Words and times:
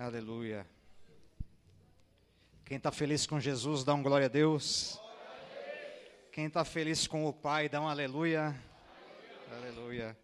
Aleluia. 0.00 0.64
Quem 2.64 2.76
está 2.76 2.92
feliz 2.92 3.26
com 3.26 3.40
Jesus, 3.40 3.82
dá 3.82 3.92
um 3.94 4.00
glória 4.00 4.26
a 4.26 4.28
Deus. 4.28 4.96
Quem 6.30 6.46
está 6.46 6.64
feliz 6.64 7.08
com 7.08 7.26
o 7.26 7.32
Pai, 7.32 7.68
dá 7.68 7.80
um 7.80 7.88
aleluia. 7.88 8.56
Aleluia. 9.50 10.16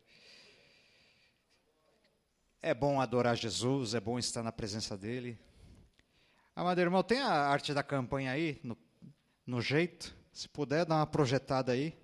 É 2.62 2.72
bom 2.72 3.00
adorar 3.00 3.34
Jesus, 3.34 3.94
é 3.94 4.00
bom 4.00 4.16
estar 4.16 4.44
na 4.44 4.52
presença 4.52 4.96
dEle. 4.96 5.36
Amado 6.54 6.80
irmão, 6.80 7.02
tem 7.02 7.18
a 7.18 7.32
arte 7.32 7.74
da 7.74 7.82
campanha 7.82 8.30
aí, 8.30 8.60
no, 8.62 8.78
no 9.44 9.60
jeito? 9.60 10.16
Se 10.32 10.48
puder, 10.48 10.84
dar 10.84 10.94
uma 10.94 11.06
projetada 11.06 11.72
aí, 11.72 11.98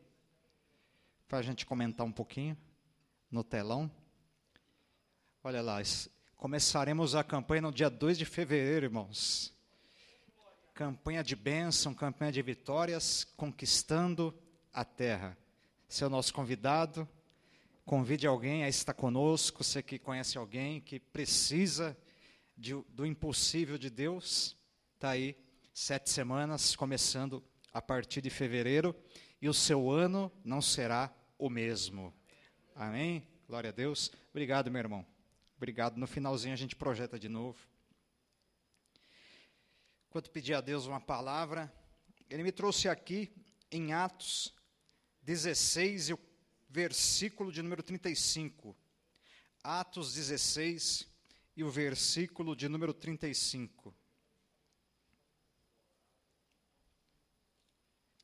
para 1.29 1.39
a 1.39 1.43
gente 1.43 1.65
comentar 1.65 2.05
um 2.05 2.11
pouquinho 2.11 2.59
no 3.31 3.45
telão. 3.45 3.89
Olha 5.45 5.63
lá, 5.63 5.81
começaremos 6.41 7.15
a 7.15 7.23
campanha 7.23 7.61
no 7.61 7.71
dia 7.71 7.91
2 7.91 8.17
de 8.17 8.25
fevereiro, 8.25 8.87
irmãos. 8.87 9.53
Campanha 10.73 11.23
de 11.23 11.37
bênção, 11.37 11.93
campanha 11.93 12.33
de 12.33 12.41
vitórias, 12.41 13.25
conquistando 13.37 14.35
a 14.73 14.83
terra. 14.83 15.37
Seu 15.87 16.07
é 16.07 16.11
nosso 16.11 16.33
convidado, 16.33 17.07
convide 17.85 18.27
alguém 18.27 18.65
a 18.65 18.71
estar 18.71 18.95
conosco, 18.95 19.63
você 19.63 19.83
que 19.83 19.99
conhece 19.99 20.39
alguém 20.39 20.81
que 20.81 20.99
precisa 20.99 21.95
de, 22.57 22.73
do 22.89 23.05
impossível 23.05 23.77
de 23.77 23.91
Deus, 23.91 24.57
está 24.95 25.11
aí, 25.11 25.37
sete 25.75 26.09
semanas, 26.09 26.75
começando 26.75 27.45
a 27.71 27.83
partir 27.83 28.23
de 28.23 28.31
fevereiro, 28.31 28.97
e 29.43 29.47
o 29.47 29.53
seu 29.53 29.91
ano 29.91 30.33
não 30.43 30.63
será 30.63 31.15
o 31.39 31.51
mesmo. 31.51 32.15
Amém? 32.75 33.29
Glória 33.47 33.69
a 33.69 33.75
Deus. 33.75 34.11
Obrigado, 34.31 34.71
meu 34.71 34.79
irmão. 34.79 35.10
Obrigado. 35.61 35.99
No 35.99 36.07
finalzinho 36.07 36.55
a 36.55 36.57
gente 36.57 36.75
projeta 36.75 37.19
de 37.19 37.29
novo. 37.29 37.59
Enquanto 40.09 40.31
pedi 40.31 40.55
a 40.55 40.61
Deus 40.63 40.87
uma 40.87 41.03
palavra, 41.03 41.71
ele 42.31 42.43
me 42.43 42.51
trouxe 42.51 42.89
aqui 42.89 43.31
em 43.71 43.93
Atos 43.93 44.55
16 45.21 46.09
e 46.09 46.13
o 46.15 46.21
versículo 46.67 47.53
de 47.53 47.61
número 47.61 47.83
35. 47.83 48.75
Atos 49.63 50.15
16 50.15 51.07
e 51.55 51.63
o 51.63 51.71
versículo 51.71 52.57
de 52.57 52.67
número 52.67 52.95
35. 52.95 53.95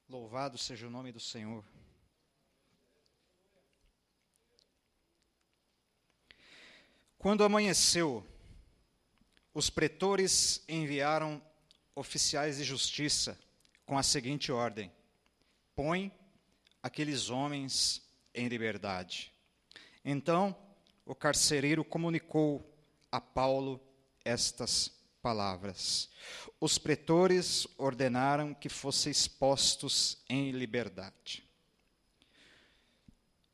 Louvado 0.09 0.57
seja 0.57 0.87
o 0.87 0.91
nome 0.91 1.13
do 1.13 1.21
Senhor. 1.21 1.63
Quando 7.27 7.43
amanheceu, 7.43 8.25
os 9.53 9.69
pretores 9.69 10.63
enviaram 10.69 11.43
oficiais 11.93 12.59
de 12.59 12.63
justiça 12.63 13.37
com 13.85 13.99
a 13.99 14.03
seguinte 14.05 14.53
ordem: 14.53 14.93
põe 15.75 16.13
aqueles 16.81 17.29
homens 17.29 18.01
em 18.33 18.47
liberdade. 18.47 19.33
Então, 20.05 20.57
o 21.05 21.17
carcereiro 21.17 21.85
comunicou 21.85 22.65
a 23.11 23.21
Paulo 23.21 23.81
estas 24.25 24.93
palavras. 25.21 26.09
Os 26.61 26.79
pretores 26.79 27.67
ordenaram 27.77 28.55
que 28.55 28.69
fossem 28.69 29.11
expostos 29.11 30.23
em 30.29 30.53
liberdade. 30.53 31.45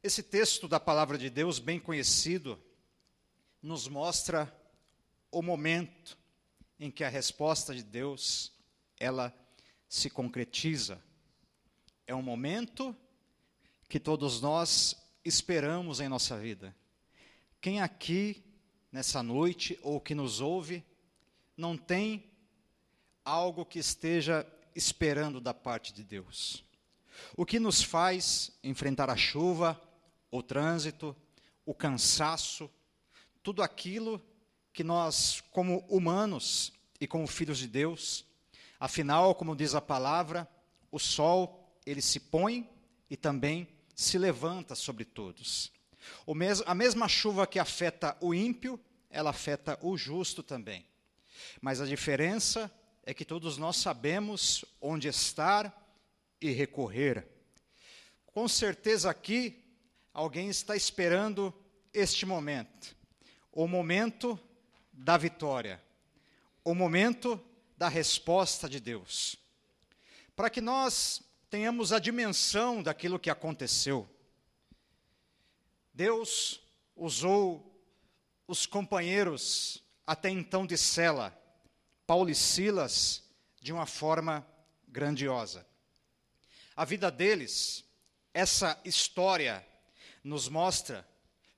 Esse 0.02 0.22
texto 0.22 0.68
da 0.68 0.78
palavra 0.78 1.16
de 1.16 1.30
Deus, 1.30 1.58
bem 1.58 1.80
conhecido, 1.80 2.62
nos 3.62 3.86
mostra 3.86 4.52
o 5.30 5.40
momento 5.40 6.18
em 6.78 6.90
que 6.90 7.04
a 7.04 7.08
resposta 7.08 7.72
de 7.74 7.82
Deus 7.82 8.52
ela 8.98 9.32
se 9.88 10.10
concretiza. 10.10 11.00
É 12.06 12.14
um 12.14 12.22
momento 12.22 12.96
que 13.88 14.00
todos 14.00 14.40
nós 14.40 14.96
esperamos 15.24 16.00
em 16.00 16.08
nossa 16.08 16.36
vida. 16.36 16.74
Quem 17.60 17.80
aqui 17.80 18.42
nessa 18.90 19.22
noite 19.22 19.78
ou 19.82 20.00
que 20.00 20.14
nos 20.14 20.40
ouve 20.40 20.84
não 21.56 21.76
tem 21.76 22.30
algo 23.24 23.64
que 23.64 23.78
esteja 23.78 24.46
esperando 24.74 25.40
da 25.40 25.54
parte 25.54 25.92
de 25.92 26.02
Deus? 26.02 26.64
O 27.36 27.46
que 27.46 27.60
nos 27.60 27.82
faz 27.82 28.50
enfrentar 28.64 29.08
a 29.08 29.16
chuva, 29.16 29.80
o 30.30 30.42
trânsito, 30.42 31.14
o 31.64 31.74
cansaço, 31.74 32.68
tudo 33.42 33.62
aquilo 33.62 34.22
que 34.72 34.84
nós, 34.84 35.42
como 35.50 35.84
humanos 35.88 36.72
e 37.00 37.06
como 37.06 37.26
filhos 37.26 37.58
de 37.58 37.66
Deus, 37.66 38.24
afinal, 38.78 39.34
como 39.34 39.56
diz 39.56 39.74
a 39.74 39.80
palavra, 39.80 40.48
o 40.90 40.98
sol, 40.98 41.76
ele 41.84 42.00
se 42.00 42.20
põe 42.20 42.70
e 43.10 43.16
também 43.16 43.68
se 43.94 44.16
levanta 44.16 44.74
sobre 44.74 45.04
todos. 45.04 45.72
Mes 46.34 46.62
a 46.64 46.74
mesma 46.74 47.08
chuva 47.08 47.46
que 47.46 47.58
afeta 47.58 48.16
o 48.20 48.32
ímpio, 48.32 48.80
ela 49.10 49.30
afeta 49.30 49.78
o 49.82 49.96
justo 49.96 50.42
também. 50.42 50.86
Mas 51.60 51.80
a 51.80 51.86
diferença 51.86 52.72
é 53.04 53.12
que 53.12 53.24
todos 53.24 53.58
nós 53.58 53.76
sabemos 53.76 54.64
onde 54.80 55.08
estar 55.08 55.76
e 56.40 56.50
recorrer. 56.50 57.26
Com 58.26 58.48
certeza 58.48 59.10
aqui, 59.10 59.62
alguém 60.14 60.48
está 60.48 60.74
esperando 60.74 61.52
este 61.92 62.24
momento 62.24 62.96
o 63.52 63.68
momento 63.68 64.38
da 64.92 65.16
vitória, 65.16 65.82
o 66.64 66.74
momento 66.74 67.40
da 67.76 67.88
resposta 67.88 68.68
de 68.68 68.80
Deus. 68.80 69.36
Para 70.34 70.48
que 70.48 70.60
nós 70.60 71.22
tenhamos 71.50 71.92
a 71.92 71.98
dimensão 71.98 72.82
daquilo 72.82 73.18
que 73.18 73.28
aconteceu. 73.28 74.08
Deus 75.92 76.62
usou 76.96 77.78
os 78.48 78.64
companheiros 78.64 79.82
até 80.06 80.30
então 80.30 80.66
de 80.66 80.78
cela, 80.78 81.38
Paulo 82.06 82.30
e 82.30 82.34
Silas, 82.34 83.22
de 83.60 83.70
uma 83.70 83.84
forma 83.84 84.46
grandiosa. 84.88 85.66
A 86.74 86.86
vida 86.86 87.10
deles, 87.10 87.84
essa 88.32 88.80
história, 88.82 89.66
nos 90.24 90.48
mostra 90.48 91.06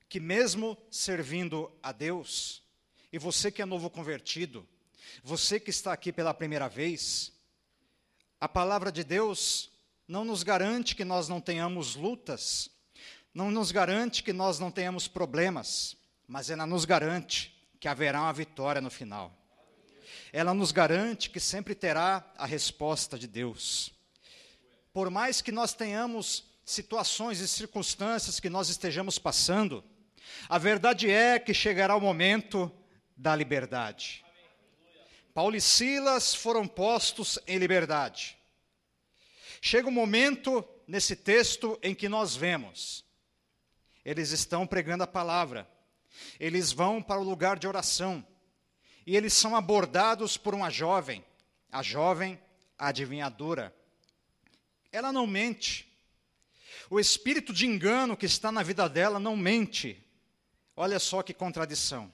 que, 0.07 0.19
mesmo 0.19 0.77
servindo 0.89 1.71
a 1.81 1.91
Deus, 1.91 2.63
e 3.11 3.17
você 3.17 3.51
que 3.51 3.61
é 3.61 3.65
novo 3.65 3.89
convertido, 3.89 4.67
você 5.23 5.59
que 5.59 5.69
está 5.69 5.93
aqui 5.93 6.11
pela 6.11 6.33
primeira 6.33 6.67
vez, 6.67 7.31
a 8.39 8.47
palavra 8.47 8.91
de 8.91 9.03
Deus 9.03 9.71
não 10.07 10.23
nos 10.23 10.43
garante 10.43 10.95
que 10.95 11.05
nós 11.05 11.27
não 11.27 11.41
tenhamos 11.41 11.95
lutas, 11.95 12.69
não 13.33 13.49
nos 13.49 13.71
garante 13.71 14.23
que 14.23 14.31
nós 14.31 14.59
não 14.59 14.71
tenhamos 14.71 15.07
problemas, 15.07 15.97
mas 16.27 16.49
ela 16.49 16.65
nos 16.65 16.85
garante 16.85 17.55
que 17.79 17.87
haverá 17.87 18.21
uma 18.21 18.33
vitória 18.33 18.81
no 18.81 18.89
final. 18.89 19.33
Ela 20.31 20.53
nos 20.53 20.71
garante 20.71 21.29
que 21.29 21.39
sempre 21.39 21.73
terá 21.73 22.31
a 22.37 22.45
resposta 22.45 23.17
de 23.17 23.27
Deus. 23.27 23.91
Por 24.93 25.09
mais 25.09 25.41
que 25.41 25.51
nós 25.51 25.73
tenhamos 25.73 26.45
situações 26.63 27.39
e 27.39 27.47
circunstâncias 27.47 28.39
que 28.39 28.49
nós 28.49 28.69
estejamos 28.69 29.19
passando, 29.19 29.83
a 30.47 30.57
verdade 30.57 31.09
é 31.09 31.39
que 31.39 31.53
chegará 31.53 31.95
o 31.95 32.01
momento 32.01 32.71
da 33.15 33.35
liberdade. 33.35 34.23
Paulo 35.33 35.55
e 35.55 35.61
Silas 35.61 36.33
foram 36.33 36.67
postos 36.67 37.37
em 37.45 37.57
liberdade. 37.57 38.37
Chega 39.61 39.87
um 39.87 39.91
momento 39.91 40.63
nesse 40.87 41.15
texto 41.15 41.77
em 41.81 41.95
que 41.95 42.07
nós 42.07 42.35
vemos, 42.35 43.03
eles 44.03 44.31
estão 44.31 44.67
pregando 44.67 45.03
a 45.03 45.07
palavra, 45.07 45.67
eles 46.39 46.71
vão 46.71 47.01
para 47.01 47.19
o 47.19 47.23
lugar 47.23 47.57
de 47.57 47.67
oração, 47.67 48.25
e 49.05 49.17
eles 49.17 49.33
são 49.33 49.55
abordados 49.55 50.37
por 50.37 50.53
uma 50.53 50.69
jovem, 50.69 51.25
a 51.71 51.81
jovem 51.81 52.39
adivinhadora. 52.77 53.75
Ela 54.91 55.11
não 55.11 55.27
mente, 55.27 55.91
o 56.89 56.99
espírito 56.99 57.51
de 57.51 57.65
engano 57.65 58.15
que 58.15 58.25
está 58.25 58.51
na 58.51 58.61
vida 58.61 58.87
dela 58.87 59.19
não 59.19 59.35
mente, 59.35 60.04
Olha 60.75 60.99
só 60.99 61.23
que 61.23 61.33
contradição. 61.33 62.11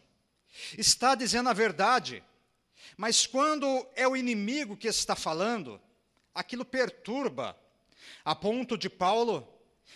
Está 0.77 1.15
dizendo 1.15 1.49
a 1.49 1.53
verdade, 1.53 2.23
mas 2.97 3.25
quando 3.25 3.87
é 3.95 4.07
o 4.07 4.15
inimigo 4.15 4.77
que 4.77 4.87
está 4.87 5.15
falando, 5.15 5.81
aquilo 6.33 6.65
perturba, 6.65 7.57
a 8.23 8.35
ponto 8.35 8.77
de 8.77 8.89
Paulo 8.89 9.47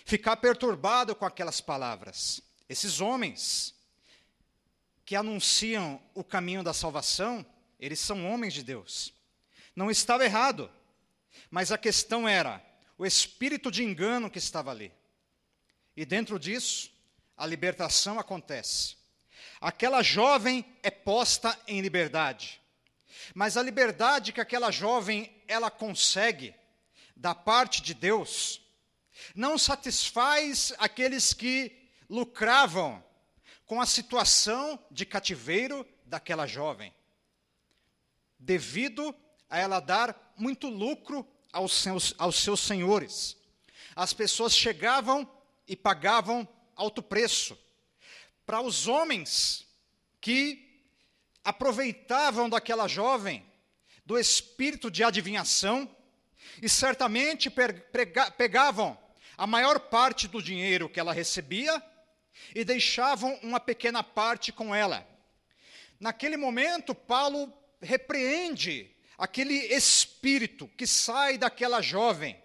ficar 0.05 0.37
perturbado 0.37 1.15
com 1.15 1.25
aquelas 1.25 1.61
palavras. 1.61 2.41
Esses 2.67 3.01
homens 3.01 3.75
que 5.05 5.15
anunciam 5.15 6.01
o 6.13 6.23
caminho 6.23 6.63
da 6.63 6.73
salvação, 6.73 7.45
eles 7.79 7.99
são 7.99 8.31
homens 8.31 8.53
de 8.53 8.63
Deus. 8.63 9.13
Não 9.75 9.91
estava 9.91 10.25
errado, 10.25 10.71
mas 11.51 11.71
a 11.71 11.77
questão 11.77 12.27
era 12.27 12.65
o 12.97 13.05
espírito 13.05 13.69
de 13.69 13.83
engano 13.83 14.31
que 14.31 14.39
estava 14.39 14.71
ali. 14.71 14.91
E 15.95 16.05
dentro 16.05 16.39
disso, 16.39 16.91
a 17.37 17.45
libertação 17.45 18.19
acontece. 18.19 18.95
aquela 19.59 20.03
jovem 20.03 20.65
é 20.83 20.91
posta 20.91 21.57
em 21.67 21.81
liberdade. 21.81 22.61
Mas 23.33 23.57
a 23.57 23.63
liberdade 23.63 24.31
que 24.31 24.41
aquela 24.41 24.71
jovem 24.71 25.31
ela 25.47 25.71
consegue 25.71 26.53
da 27.15 27.33
parte 27.33 27.81
de 27.81 27.93
Deus 27.93 28.61
não 29.33 29.57
satisfaz 29.57 30.73
aqueles 30.77 31.33
que 31.33 31.89
lucravam 32.09 33.03
com 33.65 33.81
a 33.81 33.85
situação 33.85 34.79
de 34.91 35.05
cativeiro 35.05 35.85
daquela 36.05 36.45
jovem, 36.45 36.93
devido 38.37 39.15
a 39.49 39.57
ela 39.57 39.79
dar 39.79 40.33
muito 40.37 40.67
lucro 40.69 41.27
aos 41.51 41.73
seus, 41.73 42.13
aos 42.17 42.35
seus 42.35 42.59
senhores. 42.59 43.37
As 43.95 44.13
pessoas 44.13 44.53
chegavam 44.53 45.29
e 45.67 45.75
pagavam 45.75 46.47
alto 46.75 47.01
preço. 47.01 47.57
Para 48.45 48.61
os 48.61 48.87
homens 48.87 49.65
que 50.21 50.83
aproveitavam 51.43 52.49
daquela 52.49 52.87
jovem, 52.87 53.45
do 54.05 54.17
espírito 54.17 54.91
de 54.91 55.03
adivinhação, 55.03 55.89
e 56.61 56.69
certamente 56.69 57.51
pegavam 58.37 58.97
a 59.37 59.45
maior 59.45 59.79
parte 59.79 60.27
do 60.27 60.41
dinheiro 60.41 60.89
que 60.89 60.99
ela 60.99 61.13
recebia 61.13 61.81
e 62.53 62.63
deixavam 62.63 63.37
uma 63.41 63.59
pequena 63.59 64.03
parte 64.03 64.51
com 64.51 64.73
ela. 64.73 65.07
Naquele 65.99 66.37
momento, 66.37 66.93
Paulo 66.93 67.51
repreende 67.81 68.91
aquele 69.17 69.53
espírito 69.53 70.67
que 70.77 70.85
sai 70.85 71.37
daquela 71.37 71.81
jovem. 71.81 72.41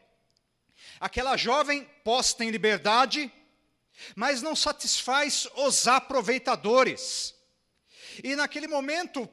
Aquela 0.98 1.36
jovem 1.36 1.84
posta 2.04 2.44
em 2.44 2.50
liberdade, 2.50 3.32
mas 4.14 4.42
não 4.42 4.54
satisfaz 4.56 5.46
os 5.56 5.86
aproveitadores. 5.86 7.34
E 8.22 8.34
naquele 8.36 8.66
momento, 8.66 9.28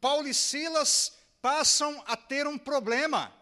Paulo 0.00 0.28
e 0.28 0.34
Silas 0.34 1.12
passam 1.42 2.02
a 2.06 2.16
ter 2.16 2.46
um 2.46 2.58
problema. 2.58 3.34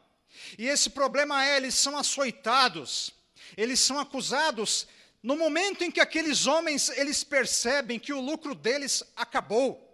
E 0.58 0.66
esse 0.66 0.90
problema 0.90 1.44
é: 1.44 1.56
eles 1.56 1.74
são 1.74 1.96
açoitados, 1.96 3.12
eles 3.56 3.80
são 3.80 3.98
acusados 3.98 4.86
no 5.22 5.36
momento 5.36 5.82
em 5.82 5.90
que 5.90 6.00
aqueles 6.00 6.46
homens 6.46 6.88
eles 6.90 7.24
percebem 7.24 7.98
que 7.98 8.12
o 8.12 8.20
lucro 8.20 8.54
deles 8.54 9.02
acabou. 9.16 9.84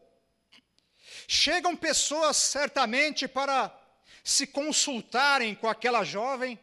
Chegam 1.27 1.75
pessoas 1.75 2.37
certamente 2.37 3.27
para 3.27 3.75
se 4.23 4.47
consultarem 4.47 5.55
com 5.55 5.69
aquela 5.69 6.05
jovem 6.05 6.59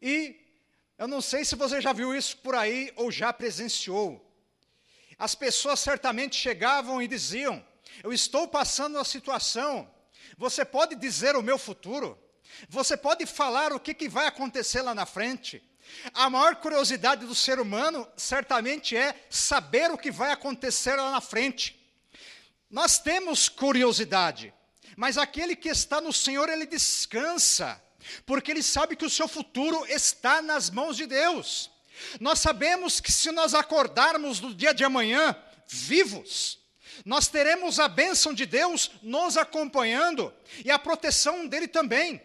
e 0.00 0.45
eu 0.98 1.06
não 1.06 1.20
sei 1.20 1.44
se 1.44 1.54
você 1.54 1.80
já 1.80 1.92
viu 1.92 2.14
isso 2.14 2.36
por 2.38 2.54
aí 2.54 2.92
ou 2.96 3.10
já 3.10 3.32
presenciou. 3.32 4.22
As 5.18 5.34
pessoas 5.34 5.80
certamente 5.80 6.36
chegavam 6.36 7.00
e 7.00 7.08
diziam: 7.08 7.64
Eu 8.02 8.12
estou 8.12 8.48
passando 8.48 8.96
uma 8.96 9.04
situação, 9.04 9.90
você 10.36 10.64
pode 10.64 10.94
dizer 10.96 11.36
o 11.36 11.42
meu 11.42 11.58
futuro? 11.58 12.18
Você 12.68 12.96
pode 12.96 13.26
falar 13.26 13.72
o 13.72 13.80
que, 13.80 13.92
que 13.92 14.08
vai 14.08 14.26
acontecer 14.26 14.82
lá 14.82 14.94
na 14.94 15.04
frente? 15.04 15.62
A 16.12 16.28
maior 16.28 16.56
curiosidade 16.56 17.26
do 17.26 17.34
ser 17.34 17.60
humano 17.60 18.06
certamente 18.16 18.96
é 18.96 19.26
saber 19.30 19.90
o 19.90 19.98
que 19.98 20.10
vai 20.10 20.32
acontecer 20.32 20.96
lá 20.96 21.10
na 21.10 21.20
frente. 21.20 21.78
Nós 22.70 22.98
temos 22.98 23.48
curiosidade, 23.48 24.52
mas 24.96 25.16
aquele 25.16 25.54
que 25.54 25.68
está 25.68 26.00
no 26.00 26.12
Senhor, 26.12 26.48
ele 26.48 26.66
descansa, 26.66 27.80
porque 28.24 28.50
ele 28.50 28.62
sabe 28.62 28.96
que 28.96 29.04
o 29.04 29.10
seu 29.10 29.28
futuro 29.28 29.84
está 29.86 30.40
nas 30.42 30.70
mãos 30.70 30.96
de 30.96 31.06
Deus. 31.06 31.70
Nós 32.20 32.38
sabemos 32.38 33.00
que 33.00 33.10
se 33.10 33.30
nós 33.30 33.54
acordarmos 33.54 34.40
no 34.40 34.54
dia 34.54 34.74
de 34.74 34.84
amanhã 34.84 35.36
vivos, 35.66 36.58
nós 37.04 37.28
teremos 37.28 37.78
a 37.78 37.88
bênção 37.88 38.32
de 38.32 38.46
Deus 38.46 38.90
nos 39.02 39.36
acompanhando 39.36 40.32
e 40.64 40.70
a 40.70 40.78
proteção 40.78 41.46
dele 41.46 41.68
também. 41.68 42.20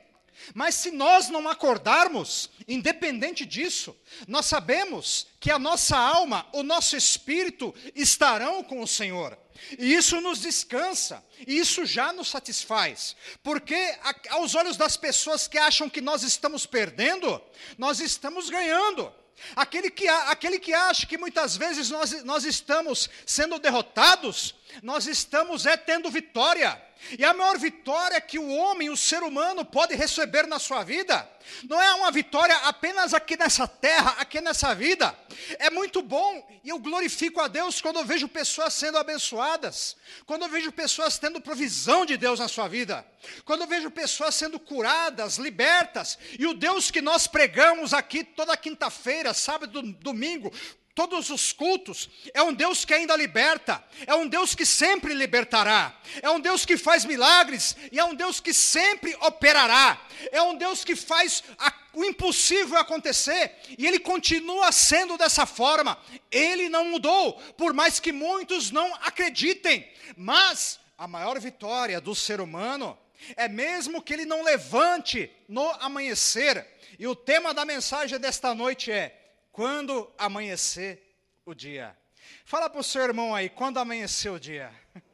Mas 0.54 0.76
se 0.76 0.92
nós 0.92 1.30
não 1.30 1.48
acordarmos, 1.48 2.50
independente 2.68 3.46
disso, 3.46 3.96
nós 4.28 4.46
sabemos 4.46 5.28
que 5.40 5.52
a 5.52 5.60
nossa 5.60 5.98
alma, 5.98 6.48
o 6.54 6.64
nosso 6.64 6.96
espírito 6.96 7.74
estarão 7.96 8.64
com 8.64 8.82
o 8.82 8.88
Senhor. 8.88 9.38
E 9.78 9.94
isso 9.94 10.20
nos 10.22 10.40
descansa, 10.40 11.24
e 11.46 11.58
isso 11.58 11.86
já 11.86 12.12
nos 12.12 12.30
satisfaz, 12.30 13.16
porque 13.44 13.96
aos 14.30 14.56
olhos 14.56 14.76
das 14.76 14.98
pessoas 14.98 15.48
que 15.48 15.58
acham 15.58 15.90
que 15.90 16.02
nós 16.02 16.24
estamos 16.24 16.66
perdendo, 16.66 17.42
nós 17.78 18.00
estamos 18.00 18.50
ganhando. 18.50 19.14
Aquele 19.56 19.90
que, 19.90 20.08
aquele 20.08 20.60
que 20.60 20.74
acha 20.74 21.06
que 21.08 21.18
muitas 21.18 21.58
vezes 21.58 21.90
nós, 21.90 22.24
nós 22.24 22.44
estamos 22.44 23.10
sendo 23.26 23.58
derrotados, 23.60 24.56
nós 24.82 25.08
estamos 25.08 25.66
é 25.66 25.76
tendo 25.78 26.10
vitória. 26.10 26.82
E 27.18 27.26
a 27.26 27.34
maior 27.34 27.58
vitória 27.58 28.22
que 28.22 28.38
o 28.38 28.48
homem, 28.48 28.90
o 28.90 28.96
ser 28.96 29.24
humano, 29.24 29.66
pode 29.66 29.96
receber 29.96 30.46
na 30.46 30.60
sua 30.60 30.84
vida, 30.84 31.28
não 31.68 31.82
é 31.82 31.94
uma 31.96 32.12
vitória 32.12 32.56
apenas 32.58 33.14
aqui 33.14 33.36
nessa 33.36 33.68
terra, 33.68 34.16
aqui 34.20 34.40
nessa 34.40 34.74
vida. 34.76 35.18
É 35.58 35.70
muito 35.70 36.02
bom 36.02 36.48
e 36.64 36.70
eu 36.70 36.78
glorifico 36.78 37.42
a 37.42 37.48
Deus 37.48 37.82
quando 37.82 37.98
eu 37.98 38.06
vejo 38.06 38.28
pessoas 38.28 38.74
sendo 38.76 39.00
abençoadas, 39.00 39.96
quando 40.28 40.44
eu 40.44 40.50
vejo 40.50 40.72
pessoas 40.72 41.18
tendo 41.18 41.42
provisão 41.42 42.06
de 42.06 42.18
Deus 42.18 42.40
na 42.40 42.48
sua 42.48 42.68
vida, 42.68 43.06
quando 43.44 43.62
eu 43.62 43.68
vejo 43.68 43.90
pessoas 43.90 44.36
sendo 44.36 44.60
curadas, 44.60 45.38
libertas, 45.38 46.20
e 46.38 46.46
o 46.46 46.54
Deus 46.54 46.92
que 46.92 47.02
nós 47.02 47.26
pregamos 47.26 47.94
aqui 47.94 48.24
toda 48.24 48.56
quinta-feira, 48.56 49.34
sábado, 49.34 49.82
domingo, 49.82 50.54
todos 50.94 51.30
os 51.30 51.54
cultos, 51.54 52.10
é 52.34 52.44
um 52.44 52.54
Deus 52.54 52.84
que 52.84 52.94
ainda 52.94 53.16
liberta, 53.16 53.84
é 54.06 54.14
um 54.14 54.28
Deus 54.28 54.54
que 54.54 54.66
sempre 54.66 55.14
libertará, 55.14 55.98
é 56.22 56.30
um 56.30 56.40
Deus 56.40 56.66
que 56.66 56.78
faz 56.78 57.06
milagres 57.06 57.76
e 57.92 58.00
é 58.00 58.04
um 58.04 58.14
Deus 58.14 58.40
que 58.40 58.54
sempre 58.54 59.16
operará, 59.22 60.00
é 60.32 60.42
um 60.42 60.56
Deus 60.56 60.84
que 60.84 60.96
faz 60.96 61.44
a, 61.58 61.74
o 61.94 62.04
impossível 62.04 62.78
acontecer 62.78 63.54
e 63.78 63.88
ele 63.88 64.00
continua 64.00 64.72
sendo 64.72 65.18
dessa 65.18 65.46
forma. 65.46 65.98
Ele 66.30 66.70
não 66.70 66.86
mudou, 66.86 67.34
por 67.58 67.74
mais 67.74 68.00
que 68.00 68.12
muitos 68.12 68.72
não 68.72 68.94
acreditem, 68.96 69.90
mas 70.18 70.80
a 70.98 71.08
maior 71.08 71.40
vitória 71.40 72.02
do 72.02 72.14
ser 72.14 72.42
humano 72.42 72.98
é 73.36 73.48
mesmo 73.48 74.02
que 74.02 74.14
ele 74.14 74.26
não 74.26 74.44
levante 74.44 75.32
no 75.48 75.70
amanhecer. 75.80 76.68
E 77.00 77.08
o 77.08 77.16
tema 77.16 77.54
da 77.54 77.66
mensagem 77.66 78.20
desta 78.20 78.54
noite 78.54 78.92
é 78.92 79.21
quando 79.52 80.12
amanhecer 80.18 81.16
o 81.46 81.54
dia. 81.54 81.98
Fala 82.46 82.70
para 82.70 82.80
o 82.80 82.84
seu 82.84 83.04
irmão 83.04 83.36
aí, 83.36 83.50
quando 83.50 83.78
amanhecer 83.78 84.30
o 84.30 84.40
dia. 84.40 84.74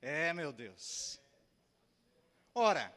É, 0.00 0.32
meu 0.32 0.52
Deus. 0.52 1.20
Ora, 2.54 2.90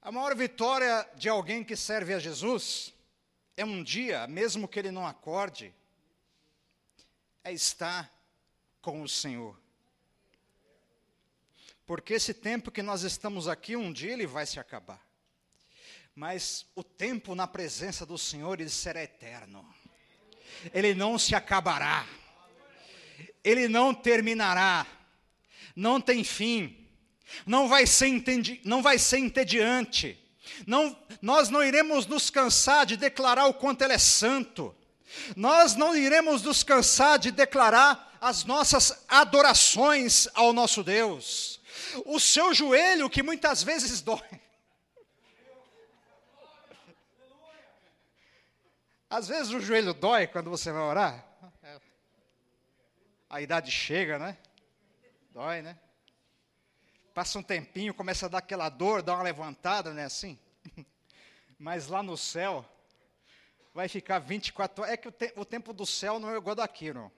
a 0.00 0.10
maior 0.10 0.34
vitória 0.34 1.08
de 1.14 1.28
alguém 1.28 1.62
que 1.62 1.76
serve 1.76 2.12
a 2.12 2.18
Jesus 2.18 2.92
é 3.56 3.64
um 3.64 3.84
dia, 3.84 4.26
mesmo 4.26 4.66
que 4.66 4.78
ele 4.78 4.90
não 4.90 5.06
acorde, 5.06 5.72
é 7.44 7.52
estar 7.52 8.12
com 8.80 9.02
o 9.02 9.08
Senhor. 9.08 9.56
Porque 11.86 12.14
esse 12.14 12.34
tempo 12.34 12.70
que 12.70 12.82
nós 12.82 13.02
estamos 13.02 13.46
aqui, 13.46 13.76
um 13.76 13.92
dia 13.92 14.12
ele 14.12 14.26
vai 14.26 14.46
se 14.46 14.58
acabar. 14.58 15.00
Mas 16.14 16.66
o 16.74 16.84
tempo 16.84 17.34
na 17.34 17.46
presença 17.46 18.04
do 18.04 18.18
Senhor, 18.18 18.60
ele 18.60 18.68
será 18.68 19.02
eterno. 19.02 19.64
Ele 20.72 20.94
não 20.94 21.18
se 21.18 21.34
acabará. 21.34 22.06
Ele 23.42 23.68
não 23.68 23.94
terminará. 23.94 24.86
Não 25.74 26.00
tem 26.00 26.22
fim. 26.22 26.86
Não 27.46 27.68
vai 27.68 27.86
ser, 27.86 28.08
entendi, 28.08 28.60
não 28.64 28.82
vai 28.82 28.98
ser 28.98 29.18
entediante. 29.18 30.18
Não, 30.66 30.96
nós 31.22 31.48
não 31.48 31.64
iremos 31.64 32.06
nos 32.06 32.28
cansar 32.28 32.84
de 32.84 32.96
declarar 32.96 33.46
o 33.46 33.54
quanto 33.54 33.82
Ele 33.82 33.94
é 33.94 33.98
santo. 33.98 34.74
Nós 35.34 35.74
não 35.74 35.96
iremos 35.96 36.42
nos 36.42 36.62
cansar 36.62 37.18
de 37.18 37.30
declarar 37.30 38.18
as 38.20 38.44
nossas 38.44 39.04
adorações 39.08 40.28
ao 40.34 40.52
nosso 40.52 40.84
Deus 40.84 41.62
o 42.04 42.18
seu 42.18 42.54
joelho 42.54 43.10
que 43.10 43.22
muitas 43.22 43.62
vezes 43.62 44.00
dói. 44.00 44.20
Às 49.12 49.28
vezes 49.28 49.52
o 49.52 49.60
joelho 49.60 49.92
dói 49.92 50.26
quando 50.26 50.48
você 50.48 50.72
vai 50.72 50.80
orar. 50.80 51.22
A 53.28 53.42
idade 53.42 53.70
chega, 53.70 54.18
né? 54.18 54.38
Dói, 55.30 55.60
né? 55.60 55.78
Passa 57.12 57.38
um 57.38 57.42
tempinho, 57.42 57.92
começa 57.92 58.24
a 58.24 58.28
dar 58.30 58.38
aquela 58.38 58.70
dor, 58.70 59.02
dá 59.02 59.12
uma 59.12 59.22
levantada, 59.22 59.92
né? 59.92 60.06
Assim. 60.06 60.38
Mas 61.58 61.88
lá 61.88 62.02
no 62.02 62.16
céu, 62.16 62.64
vai 63.74 63.86
ficar 63.86 64.18
24 64.18 64.82
horas. 64.82 64.94
É 64.94 64.96
que 64.96 65.08
o, 65.08 65.12
te, 65.12 65.30
o 65.36 65.44
tempo 65.44 65.74
do 65.74 65.84
céu 65.84 66.18
não 66.18 66.30
é 66.30 66.38
igual 66.38 66.56
daqui, 66.56 66.90
não. 66.90 67.12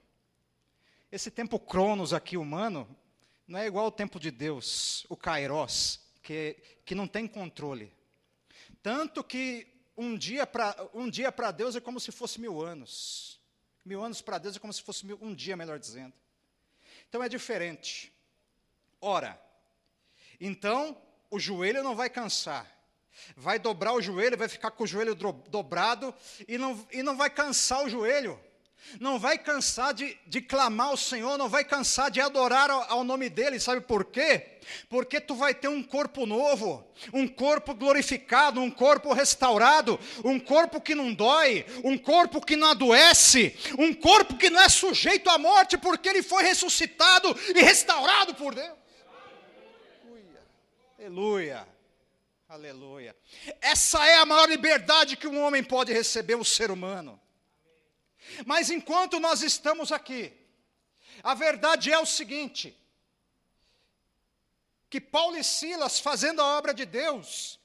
Esse 1.13 1.31
tempo 1.31 1.61
cronos 1.61 2.13
aqui 2.13 2.37
humano 2.37 2.89
não 3.47 3.61
é 3.61 3.69
igual 3.69 3.85
ao 3.85 3.93
tempo 3.93 4.19
de 4.19 4.33
Deus, 4.33 5.07
o 5.09 5.17
Kairos, 5.17 6.01
que, 6.25 6.57
que 6.85 6.97
não 6.97 7.07
tem 7.07 7.29
controle. 7.29 7.95
Tanto 8.83 9.23
que 9.23 9.74
um 9.97 10.17
dia 10.17 10.47
para 10.47 10.89
um 10.93 11.09
dia 11.09 11.31
para 11.31 11.51
Deus 11.51 11.77
é 11.77 11.81
como 11.81 12.01
se 12.01 12.11
fosse 12.11 12.41
mil 12.41 12.61
anos. 12.61 13.41
Mil 13.85 14.03
anos 14.03 14.23
para 14.23 14.39
Deus 14.39 14.57
é 14.57 14.59
como 14.59 14.73
se 14.73 14.83
fosse 14.83 15.05
mil, 15.05 15.19
um 15.21 15.35
dia, 15.35 15.57
melhor 15.57 15.79
dizendo. 15.79 16.13
Então 17.09 17.23
é 17.23 17.29
diferente. 17.29 18.13
Ora, 19.01 19.39
então 20.41 20.97
o 21.31 21.39
joelho 21.39 21.83
não 21.83 21.95
vai 21.95 22.09
cansar. 22.09 22.71
Vai 23.37 23.59
dobrar 23.59 23.93
o 23.93 24.03
joelho, 24.03 24.37
vai 24.37 24.49
ficar 24.49 24.71
com 24.73 24.85
o 24.85 24.87
joelho 24.87 25.15
dobrado 25.15 26.13
e 26.49 26.59
não, 26.59 26.87
e 26.91 27.03
não 27.03 27.17
vai 27.17 27.31
cansar 27.31 27.85
o 27.85 27.89
joelho 27.89 28.41
não 29.01 29.19
vai 29.19 29.39
cansar 29.39 29.93
de, 29.93 30.17
de 30.27 30.41
clamar 30.41 30.89
ao 30.89 30.97
Senhor, 30.97 31.37
não 31.37 31.49
vai 31.49 31.65
cansar 31.65 32.11
de 32.11 32.21
adorar 32.21 32.71
ao, 32.71 32.91
ao, 32.91 33.05
nome 33.05 33.29
dEle, 33.29 33.59
sabe 33.59 33.81
por 33.81 34.05
quê? 34.05 34.59
Porque 34.89 35.21
tu 35.21 35.35
vai 35.35 35.55
ter 35.55 35.69
um 35.69 35.83
corpo 35.83 36.25
novo, 36.25 36.87
um 37.13 37.27
corpo 37.27 37.75
glorificado, 37.75 38.61
um 38.61 38.71
corpo 38.71 39.13
restaurado, 39.13 39.99
um 40.25 40.39
corpo 40.39 40.81
que 40.81 40.95
não 40.95 41.13
dói, 41.13 41.67
um 41.83 41.99
corpo 41.99 42.41
que 42.41 42.57
não 42.57 42.71
adoece, 42.71 43.57
um 43.79 43.93
corpo 43.93 44.37
que 44.37 44.49
não 44.49 44.61
é 44.61 44.69
sujeito 44.69 45.29
à 45.29 45.39
morte, 45.39 45.77
porque 45.77 46.09
ele 46.09 46.23
foi 46.23 46.43
ressuscitado 46.43 47.37
e 47.55 47.63
restaurado 47.63 48.35
por 48.35 48.55
Deus. 48.55 48.73
Aleluia, 50.09 50.41
aleluia, 50.99 51.69
aleluia. 52.49 53.17
Essa 53.61 54.07
é 54.07 54.17
a 54.17 54.25
maior 54.25 54.49
liberdade 54.49 55.17
que 55.17 55.27
um 55.27 55.43
homem 55.43 55.63
pode 55.63 55.93
receber, 55.93 56.37
o 56.37 56.45
ser 56.45 56.71
humano. 56.71 57.21
Mas 58.47 58.71
enquanto 58.71 59.21
nós 59.21 59.43
estamos 59.43 59.93
aqui, 59.93 60.33
a 61.23 61.35
verdade 61.35 61.93
é 61.93 61.99
o 61.99 62.07
seguinte: 62.07 62.77
que 64.91 65.01
Paulo 65.01 65.37
e 65.37 65.45
Silas 65.45 65.99
fazendo 65.99 66.41
a 66.41 66.59
obra 66.59 66.73
de 66.73 66.85
Deus, 66.85 67.59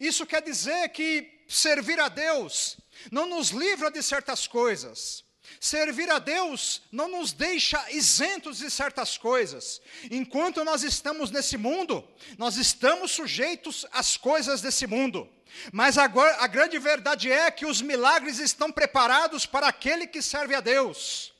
isso 0.00 0.26
quer 0.26 0.42
dizer 0.42 0.88
que 0.90 1.44
servir 1.48 2.00
a 2.00 2.08
Deus 2.08 2.76
não 3.10 3.26
nos 3.26 3.50
livra 3.50 3.90
de 3.90 4.02
certas 4.02 4.46
coisas. 4.46 5.24
Servir 5.60 6.10
a 6.10 6.18
Deus 6.18 6.82
não 6.90 7.08
nos 7.08 7.32
deixa 7.32 7.90
isentos 7.92 8.58
de 8.58 8.70
certas 8.70 9.16
coisas. 9.16 9.80
Enquanto 10.10 10.64
nós 10.64 10.82
estamos 10.82 11.30
nesse 11.30 11.56
mundo, 11.56 12.06
nós 12.36 12.56
estamos 12.56 13.12
sujeitos 13.12 13.86
às 13.92 14.16
coisas 14.16 14.60
desse 14.60 14.86
mundo. 14.86 15.28
Mas 15.72 15.98
agora, 15.98 16.36
a 16.40 16.46
grande 16.46 16.78
verdade 16.78 17.30
é 17.30 17.50
que 17.50 17.66
os 17.66 17.80
milagres 17.80 18.38
estão 18.38 18.70
preparados 18.70 19.46
para 19.46 19.68
aquele 19.68 20.06
que 20.06 20.22
serve 20.22 20.54
a 20.54 20.60
Deus. 20.60 21.32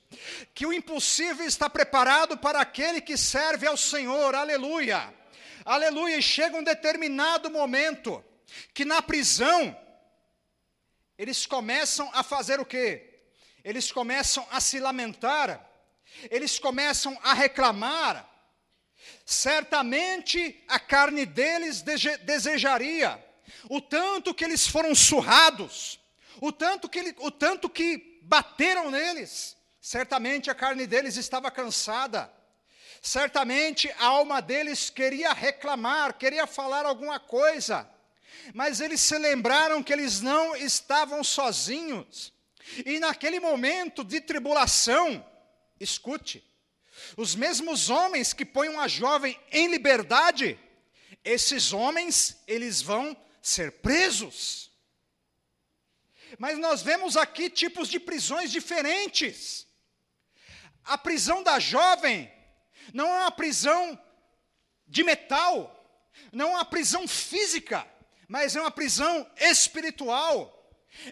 Que 0.54 0.66
o 0.66 0.72
impossível 0.72 1.46
está 1.46 1.68
preparado 1.68 2.36
para 2.38 2.60
aquele 2.60 3.00
que 3.00 3.16
serve 3.16 3.66
ao 3.66 3.76
Senhor. 3.76 4.34
Aleluia. 4.34 5.12
Aleluia. 5.64 6.16
E 6.16 6.22
chega 6.22 6.56
um 6.56 6.64
determinado 6.64 7.50
momento 7.50 8.24
que 8.72 8.84
na 8.84 9.02
prisão 9.02 9.76
eles 11.18 11.46
começam 11.46 12.10
a 12.12 12.22
fazer 12.22 12.60
o 12.60 12.64
quê? 12.64 13.20
Eles 13.64 13.90
começam 13.90 14.46
a 14.50 14.60
se 14.60 14.78
lamentar. 14.78 15.68
Eles 16.30 16.58
começam 16.58 17.18
a 17.22 17.34
reclamar. 17.34 18.28
Certamente 19.24 20.64
a 20.68 20.78
carne 20.78 21.26
deles 21.26 21.82
desejaria 21.82 23.25
o 23.68 23.80
tanto 23.80 24.34
que 24.34 24.44
eles 24.44 24.66
foram 24.66 24.94
surrados, 24.94 26.00
o 26.40 26.52
tanto 26.52 26.88
que, 26.88 26.98
ele, 26.98 27.14
o 27.18 27.30
tanto 27.30 27.68
que 27.68 28.20
bateram 28.22 28.90
neles, 28.90 29.56
certamente 29.80 30.50
a 30.50 30.54
carne 30.54 30.86
deles 30.86 31.16
estava 31.16 31.50
cansada, 31.50 32.32
certamente 33.00 33.90
a 33.98 34.06
alma 34.06 34.42
deles 34.42 34.90
queria 34.90 35.32
reclamar, 35.32 36.14
queria 36.14 36.46
falar 36.46 36.84
alguma 36.84 37.20
coisa, 37.20 37.88
mas 38.52 38.80
eles 38.80 39.00
se 39.00 39.16
lembraram 39.18 39.82
que 39.82 39.92
eles 39.92 40.20
não 40.20 40.56
estavam 40.56 41.22
sozinhos, 41.22 42.32
e 42.84 42.98
naquele 42.98 43.38
momento 43.38 44.02
de 44.02 44.20
tribulação, 44.20 45.24
escute, 45.78 46.44
os 47.16 47.34
mesmos 47.34 47.90
homens 47.90 48.32
que 48.32 48.44
põem 48.44 48.68
uma 48.68 48.88
jovem 48.88 49.38
em 49.52 49.68
liberdade, 49.68 50.58
esses 51.24 51.72
homens, 51.72 52.36
eles 52.46 52.80
vão 52.80 53.16
ser 53.46 53.70
presos. 53.80 54.72
Mas 56.36 56.58
nós 56.58 56.82
vemos 56.82 57.16
aqui 57.16 57.48
tipos 57.48 57.88
de 57.88 58.00
prisões 58.00 58.50
diferentes. 58.50 59.66
A 60.84 60.98
prisão 60.98 61.44
da 61.44 61.60
jovem 61.60 62.32
não 62.92 63.06
é 63.06 63.20
uma 63.20 63.30
prisão 63.30 63.98
de 64.86 65.04
metal, 65.04 65.72
não 66.32 66.48
é 66.48 66.54
uma 66.56 66.64
prisão 66.64 67.06
física, 67.06 67.86
mas 68.26 68.56
é 68.56 68.60
uma 68.60 68.70
prisão 68.70 69.30
espiritual. 69.36 70.52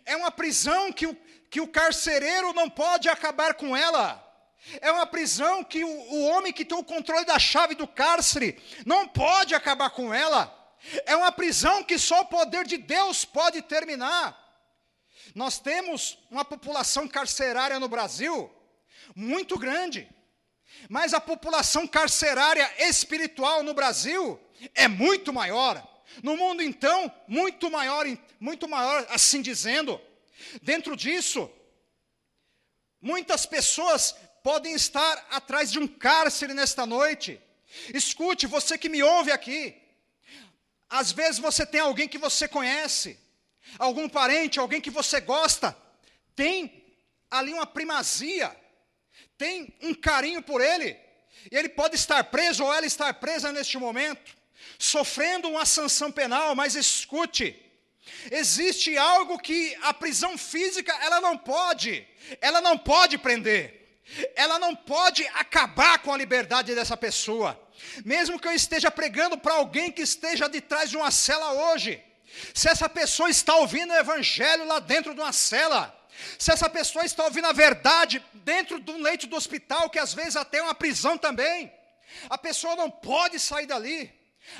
É 0.04 0.16
uma 0.16 0.30
prisão 0.30 0.92
que 0.92 1.06
o, 1.06 1.14
que 1.48 1.60
o 1.60 1.68
carcereiro 1.68 2.52
não 2.52 2.68
pode 2.68 3.08
acabar 3.08 3.54
com 3.54 3.76
ela. 3.76 4.20
É 4.80 4.90
uma 4.90 5.06
prisão 5.06 5.62
que 5.62 5.84
o, 5.84 5.88
o 5.88 6.24
homem 6.24 6.52
que 6.52 6.64
tem 6.64 6.76
o 6.76 6.82
controle 6.82 7.24
da 7.24 7.38
chave 7.38 7.76
do 7.76 7.86
cárcere 7.86 8.60
não 8.84 9.06
pode 9.06 9.54
acabar 9.54 9.90
com 9.90 10.12
ela. 10.12 10.63
É 11.06 11.16
uma 11.16 11.32
prisão 11.32 11.82
que 11.82 11.98
só 11.98 12.22
o 12.22 12.26
poder 12.26 12.66
de 12.66 12.76
Deus 12.76 13.24
pode 13.24 13.62
terminar. 13.62 14.40
Nós 15.34 15.58
temos 15.58 16.18
uma 16.30 16.44
população 16.44 17.08
carcerária 17.08 17.80
no 17.80 17.88
Brasil 17.88 18.50
muito 19.14 19.58
grande, 19.58 20.08
mas 20.88 21.14
a 21.14 21.20
população 21.20 21.86
carcerária 21.86 22.70
espiritual 22.78 23.62
no 23.62 23.74
Brasil 23.74 24.40
é 24.74 24.88
muito 24.88 25.32
maior. 25.32 25.82
No 26.22 26.36
mundo 26.36 26.62
então, 26.62 27.12
muito 27.26 27.70
maior, 27.70 28.06
muito 28.38 28.68
maior, 28.68 29.06
assim 29.10 29.42
dizendo. 29.42 30.00
Dentro 30.62 30.96
disso, 30.96 31.50
muitas 33.00 33.46
pessoas 33.46 34.14
podem 34.42 34.74
estar 34.74 35.26
atrás 35.30 35.72
de 35.72 35.78
um 35.78 35.88
cárcere 35.88 36.54
nesta 36.54 36.86
noite. 36.86 37.40
Escute, 37.92 38.46
você 38.46 38.78
que 38.78 38.88
me 38.88 39.02
ouve 39.02 39.32
aqui, 39.32 39.74
às 41.00 41.10
vezes 41.10 41.40
você 41.40 41.66
tem 41.66 41.80
alguém 41.80 42.06
que 42.06 42.18
você 42.18 42.46
conhece, 42.46 43.18
algum 43.80 44.08
parente, 44.08 44.60
alguém 44.60 44.80
que 44.80 44.90
você 44.90 45.20
gosta, 45.20 45.76
tem 46.36 46.84
ali 47.28 47.52
uma 47.52 47.66
primazia, 47.66 48.54
tem 49.36 49.74
um 49.82 49.92
carinho 49.92 50.40
por 50.40 50.60
ele, 50.60 50.96
e 51.50 51.56
ele 51.56 51.68
pode 51.68 51.96
estar 51.96 52.22
preso 52.22 52.62
ou 52.62 52.72
ela 52.72 52.86
estar 52.86 53.12
presa 53.14 53.50
neste 53.50 53.76
momento, 53.76 54.36
sofrendo 54.78 55.48
uma 55.48 55.66
sanção 55.66 56.12
penal, 56.12 56.54
mas 56.54 56.76
escute, 56.76 57.60
existe 58.30 58.96
algo 58.96 59.36
que 59.36 59.76
a 59.82 59.92
prisão 59.92 60.38
física 60.38 60.96
ela 61.02 61.20
não 61.20 61.36
pode, 61.36 62.06
ela 62.40 62.60
não 62.60 62.78
pode 62.78 63.18
prender, 63.18 63.98
ela 64.36 64.60
não 64.60 64.76
pode 64.76 65.26
acabar 65.34 65.98
com 65.98 66.12
a 66.12 66.16
liberdade 66.16 66.72
dessa 66.72 66.96
pessoa. 66.96 67.63
Mesmo 68.04 68.38
que 68.38 68.48
eu 68.48 68.52
esteja 68.52 68.90
pregando 68.90 69.36
para 69.38 69.54
alguém 69.54 69.90
que 69.90 70.02
esteja 70.02 70.48
de 70.48 70.60
trás 70.60 70.90
de 70.90 70.96
uma 70.96 71.10
cela 71.10 71.52
hoje, 71.52 72.02
se 72.52 72.68
essa 72.68 72.88
pessoa 72.88 73.30
está 73.30 73.56
ouvindo 73.56 73.92
o 73.92 73.96
evangelho 73.96 74.66
lá 74.66 74.78
dentro 74.78 75.14
de 75.14 75.20
uma 75.20 75.32
cela, 75.32 75.94
se 76.38 76.52
essa 76.52 76.68
pessoa 76.68 77.04
está 77.04 77.24
ouvindo 77.24 77.46
a 77.46 77.52
verdade 77.52 78.24
dentro 78.32 78.80
de 78.80 78.90
um 78.90 79.02
leito 79.02 79.26
do 79.26 79.36
hospital, 79.36 79.90
que 79.90 79.98
às 79.98 80.14
vezes 80.14 80.36
até 80.36 80.58
é 80.58 80.62
uma 80.62 80.74
prisão 80.74 81.18
também, 81.18 81.72
a 82.28 82.38
pessoa 82.38 82.76
não 82.76 82.90
pode 82.90 83.38
sair 83.38 83.66
dali. 83.66 84.12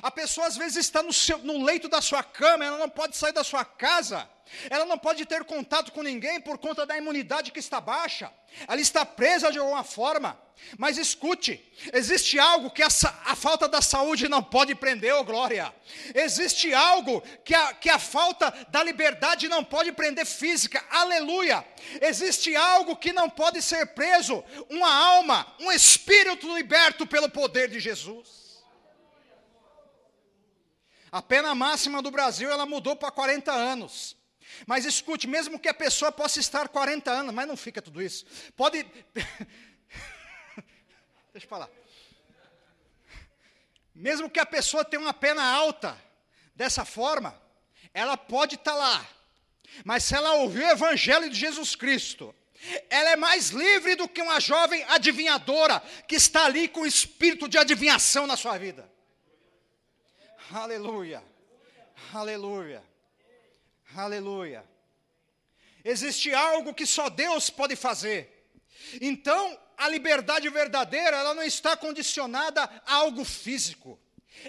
A 0.03 0.11
pessoa 0.11 0.47
às 0.47 0.57
vezes 0.57 0.77
está 0.77 1.03
no, 1.03 1.13
seu, 1.13 1.39
no 1.39 1.65
leito 1.65 1.89
da 1.89 2.01
sua 2.01 2.23
cama, 2.23 2.65
ela 2.65 2.79
não 2.79 2.89
pode 2.89 3.17
sair 3.17 3.33
da 3.33 3.45
sua 3.45 3.65
casa, 3.65 4.29
ela 4.69 4.85
não 4.85 4.99
pode 4.99 5.25
ter 5.25 5.45
contato 5.45 5.93
com 5.93 6.03
ninguém 6.03 6.41
por 6.41 6.59
conta 6.59 6.85
da 6.87 6.97
imunidade 6.97 7.53
que 7.53 7.59
está 7.59 7.81
baixa, 7.81 8.33
ela 8.67 8.81
está 8.81 9.05
presa 9.05 9.51
de 9.51 9.59
alguma 9.59 9.85
forma. 9.85 10.39
Mas 10.79 10.99
escute, 10.99 11.63
existe 11.93 12.39
algo 12.39 12.71
que 12.71 12.83
a, 12.83 12.89
a 13.27 13.37
falta 13.37 13.69
da 13.69 13.83
saúde 13.83 14.29
não 14.29 14.43
pode 14.43 14.75
prender, 14.75 15.15
oh 15.15 15.25
glória. 15.25 15.75
Existe 16.15 16.73
algo 16.73 17.23
que 17.45 17.55
a, 17.55 17.75
que 17.75 17.89
a 17.89 17.99
falta 17.99 18.51
da 18.69 18.83
liberdade 18.83 19.49
não 19.49 19.65
pode 19.65 19.93
prender 19.93 20.25
física, 20.25 20.83
aleluia. 20.91 21.65
Existe 22.01 22.55
algo 22.57 22.97
que 22.97 23.13
não 23.13 23.29
pode 23.29 23.61
ser 23.61 23.87
preso, 23.89 24.43
uma 24.71 24.93
alma, 24.93 25.55
um 25.61 25.71
espírito 25.71 26.55
liberto 26.55 27.07
pelo 27.07 27.29
poder 27.29 27.69
de 27.69 27.79
Jesus. 27.79 28.44
A 31.15 31.23
pena 31.23 31.55
máxima 31.55 32.03
do 32.03 32.11
Brasil 32.11 32.51
ela 32.51 32.67
mudou 32.67 32.97
para 32.97 33.09
40 33.09 33.53
anos. 33.53 34.17
Mas 34.67 34.85
escute, 34.85 35.29
mesmo 35.29 35.61
que 35.61 35.69
a 35.69 35.73
pessoa 35.73 36.11
possa 36.11 36.41
estar 36.41 36.69
40 36.69 37.09
anos, 37.09 37.33
mas 37.33 37.47
não 37.47 37.57
fica 37.57 37.81
tudo 37.81 38.03
isso. 38.03 38.27
Pode. 38.57 38.83
Deixa 41.33 41.47
eu 41.47 41.49
falar. 41.49 41.71
Mesmo 43.95 44.29
que 44.29 44.41
a 44.41 44.45
pessoa 44.45 44.85
tenha 44.85 45.01
uma 45.01 45.15
pena 45.15 45.41
alta, 45.45 45.97
dessa 46.53 46.85
forma, 46.85 47.41
ela 47.95 48.17
pode 48.17 48.57
estar 48.57 48.75
lá. 48.75 49.07
Mas 49.85 50.03
se 50.03 50.17
ela 50.17 50.33
ouvir 50.33 50.65
o 50.65 50.71
evangelho 50.71 51.31
de 51.31 51.39
Jesus 51.39 51.77
Cristo, 51.77 52.35
ela 52.91 53.11
é 53.11 53.17
mais 53.17 53.51
livre 53.51 53.95
do 53.95 54.09
que 54.09 54.21
uma 54.21 54.41
jovem 54.41 54.85
adivinhadora 54.89 55.79
que 56.09 56.17
está 56.17 56.47
ali 56.47 56.67
com 56.67 56.81
o 56.81 56.87
espírito 56.87 57.49
de 57.49 57.57
adivinhação 57.57 58.27
na 58.27 58.37
sua 58.37 58.59
vida. 58.59 58.93
Aleluia. 60.51 61.23
Aleluia. 62.13 62.83
Aleluia. 63.95 64.65
Existe 65.85 66.33
algo 66.35 66.75
que 66.75 66.87
só 66.87 67.09
Deus 67.09 67.51
pode 67.51 67.77
fazer. 67.77 68.49
Então, 69.01 69.59
a 69.77 69.89
liberdade 69.89 70.49
verdadeira, 70.49 71.17
ela 71.17 71.35
não 71.35 71.43
está 71.43 71.77
condicionada 71.77 72.63
a 72.87 72.95
algo 72.95 73.25
físico. 73.25 73.99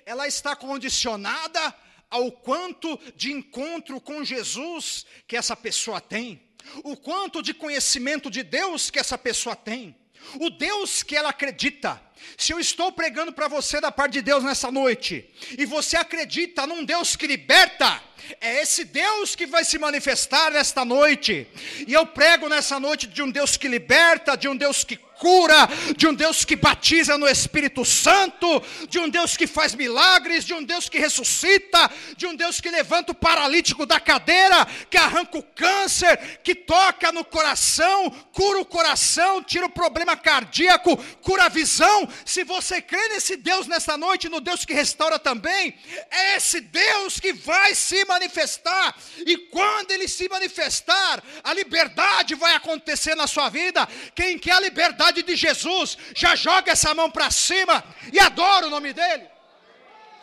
Ela 0.06 0.28
está 0.28 0.56
condicionada 0.56 1.74
ao 2.10 2.32
quanto 2.32 2.98
de 3.16 3.32
encontro 3.32 4.00
com 4.00 4.24
Jesus 4.24 5.06
que 5.28 5.36
essa 5.36 5.56
pessoa 5.56 6.00
tem, 6.00 6.42
o 6.84 6.96
quanto 6.96 7.42
de 7.42 7.54
conhecimento 7.54 8.30
de 8.30 8.44
Deus 8.44 8.90
que 8.90 9.00
essa 9.00 9.18
pessoa 9.18 9.56
tem, 9.56 9.96
o 10.40 10.50
Deus 10.50 11.04
que 11.04 11.16
ela 11.16 11.30
acredita. 11.30 12.02
Se 12.38 12.52
eu 12.52 12.60
estou 12.60 12.92
pregando 12.92 13.32
para 13.32 13.48
você 13.48 13.80
da 13.80 13.92
parte 13.92 14.14
de 14.14 14.22
Deus 14.22 14.44
nessa 14.44 14.72
noite, 14.72 15.30
e 15.58 15.66
você 15.66 15.98
acredita 15.98 16.68
num 16.68 16.84
Deus 16.84 17.16
que 17.16 17.28
liberta, 17.28 18.02
é 18.42 18.62
esse 18.62 18.84
Deus 18.84 19.36
que 19.36 19.46
vai 19.46 19.64
se 19.64 19.78
manifestar 19.78 20.52
nesta 20.52 20.84
noite. 20.84 21.48
E 21.88 21.94
eu 21.94 22.06
prego 22.06 22.50
nessa 22.50 22.80
noite 22.80 23.08
de 23.08 23.22
um 23.22 23.30
Deus 23.30 23.58
que 23.58 23.68
liberta, 23.68 24.36
de 24.36 24.48
um 24.48 24.56
Deus 24.56 24.84
que 24.84 24.98
cura, 25.18 25.68
de 25.96 26.08
um 26.08 26.14
Deus 26.14 26.44
que 26.44 26.56
batiza 26.56 27.18
no 27.18 27.28
Espírito 27.28 27.86
Santo, 27.86 28.62
de 28.90 29.00
um 29.00 29.10
Deus 29.10 29.38
que 29.38 29.48
faz 29.48 29.74
milagres, 29.74 30.46
de 30.46 30.54
um 30.54 30.64
Deus 30.64 30.90
que 30.90 31.00
ressuscita, 31.00 31.90
de 32.18 32.26
um 32.28 32.36
Deus 32.36 32.60
que 32.60 32.70
levanta 32.70 33.12
o 33.12 33.16
paralítico 33.16 33.86
da 33.86 34.00
cadeira, 34.00 34.66
que 34.90 34.98
arranca 34.98 35.38
o 35.38 35.44
câncer, 35.44 36.40
que 36.44 36.54
toca 36.54 37.12
no 37.12 37.24
coração, 37.24 38.10
cura 38.34 38.60
o 38.60 38.66
coração, 38.66 39.42
tira 39.42 39.66
o 39.66 39.70
problema 39.70 40.16
cardíaco, 40.16 40.98
cura 41.22 41.46
a 41.46 41.50
visão. 41.50 42.05
Se 42.26 42.44
você 42.44 42.82
crê 42.82 43.10
nesse 43.10 43.36
Deus 43.36 43.68
nesta 43.68 43.98
noite, 43.98 44.30
no 44.30 44.40
Deus 44.40 44.64
que 44.66 44.74
restaura 44.74 45.18
também, 45.18 45.78
é 46.12 46.36
esse 46.36 46.62
Deus 46.62 47.20
que 47.20 47.34
vai 47.34 47.76
se 47.76 48.06
manifestar, 48.06 48.96
e 49.26 49.38
quando 49.38 49.92
ele 49.92 50.08
se 50.08 50.28
manifestar, 50.30 51.24
a 51.44 51.54
liberdade 51.54 52.36
vai 52.36 52.54
acontecer 52.56 53.16
na 53.16 53.28
sua 53.28 53.50
vida. 53.50 53.88
Quem 54.14 54.38
quer 54.38 54.54
a 54.54 54.60
liberdade, 54.60 55.24
de 55.24 55.36
Jesus, 55.36 55.98
já 56.16 56.36
joga 56.36 56.72
essa 56.72 56.94
mão 56.94 57.10
para 57.10 57.30
cima 57.32 57.84
e 58.12 58.20
adora 58.20 58.68
o 58.68 58.70
nome 58.70 58.94
dele. 58.94 59.28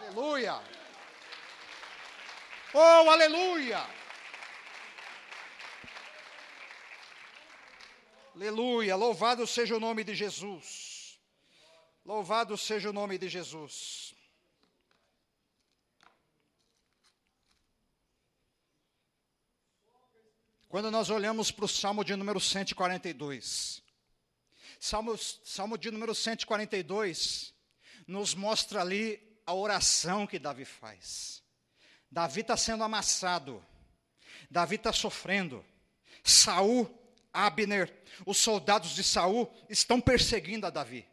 Aleluia. 0.01 0.61
Oh, 2.75 3.11
aleluia. 3.11 3.83
Aleluia. 8.35 8.97
Louvado 8.97 9.47
seja 9.47 9.77
o 9.77 9.81
nome 9.81 10.05
de 10.05 10.15
Jesus. 10.15 10.92
Louvado 12.05 12.59
seja 12.59 12.91
o 12.91 12.93
nome 12.93 13.17
de 13.17 13.29
Jesus. 13.29 14.13
Quando 20.69 20.91
nós 20.91 21.11
olhamos 21.11 21.53
para 21.53 21.65
o 21.65 21.69
Salmo 21.69 22.03
de 22.03 22.17
número 22.17 22.41
142, 22.41 23.83
Salmo, 24.81 25.17
Salmo 25.17 25.79
de 25.79 25.93
número 25.93 26.13
142 26.13 27.55
nos 28.07 28.35
mostra 28.35 28.81
ali 28.81 29.39
a 29.47 29.55
oração 29.55 30.27
que 30.27 30.41
Davi 30.41 30.65
faz. 30.65 31.41
Davi 32.11 32.41
está 32.41 32.57
sendo 32.57 32.83
amassado, 32.83 33.65
Davi 34.51 34.75
está 34.75 34.93
sofrendo. 34.93 35.65
Saul, 36.25 36.91
Abner, 37.33 37.93
os 38.27 38.39
soldados 38.39 38.91
de 38.91 39.05
Saul 39.05 39.49
estão 39.69 40.01
perseguindo 40.01 40.67
a 40.67 40.71
Davi. 40.71 41.12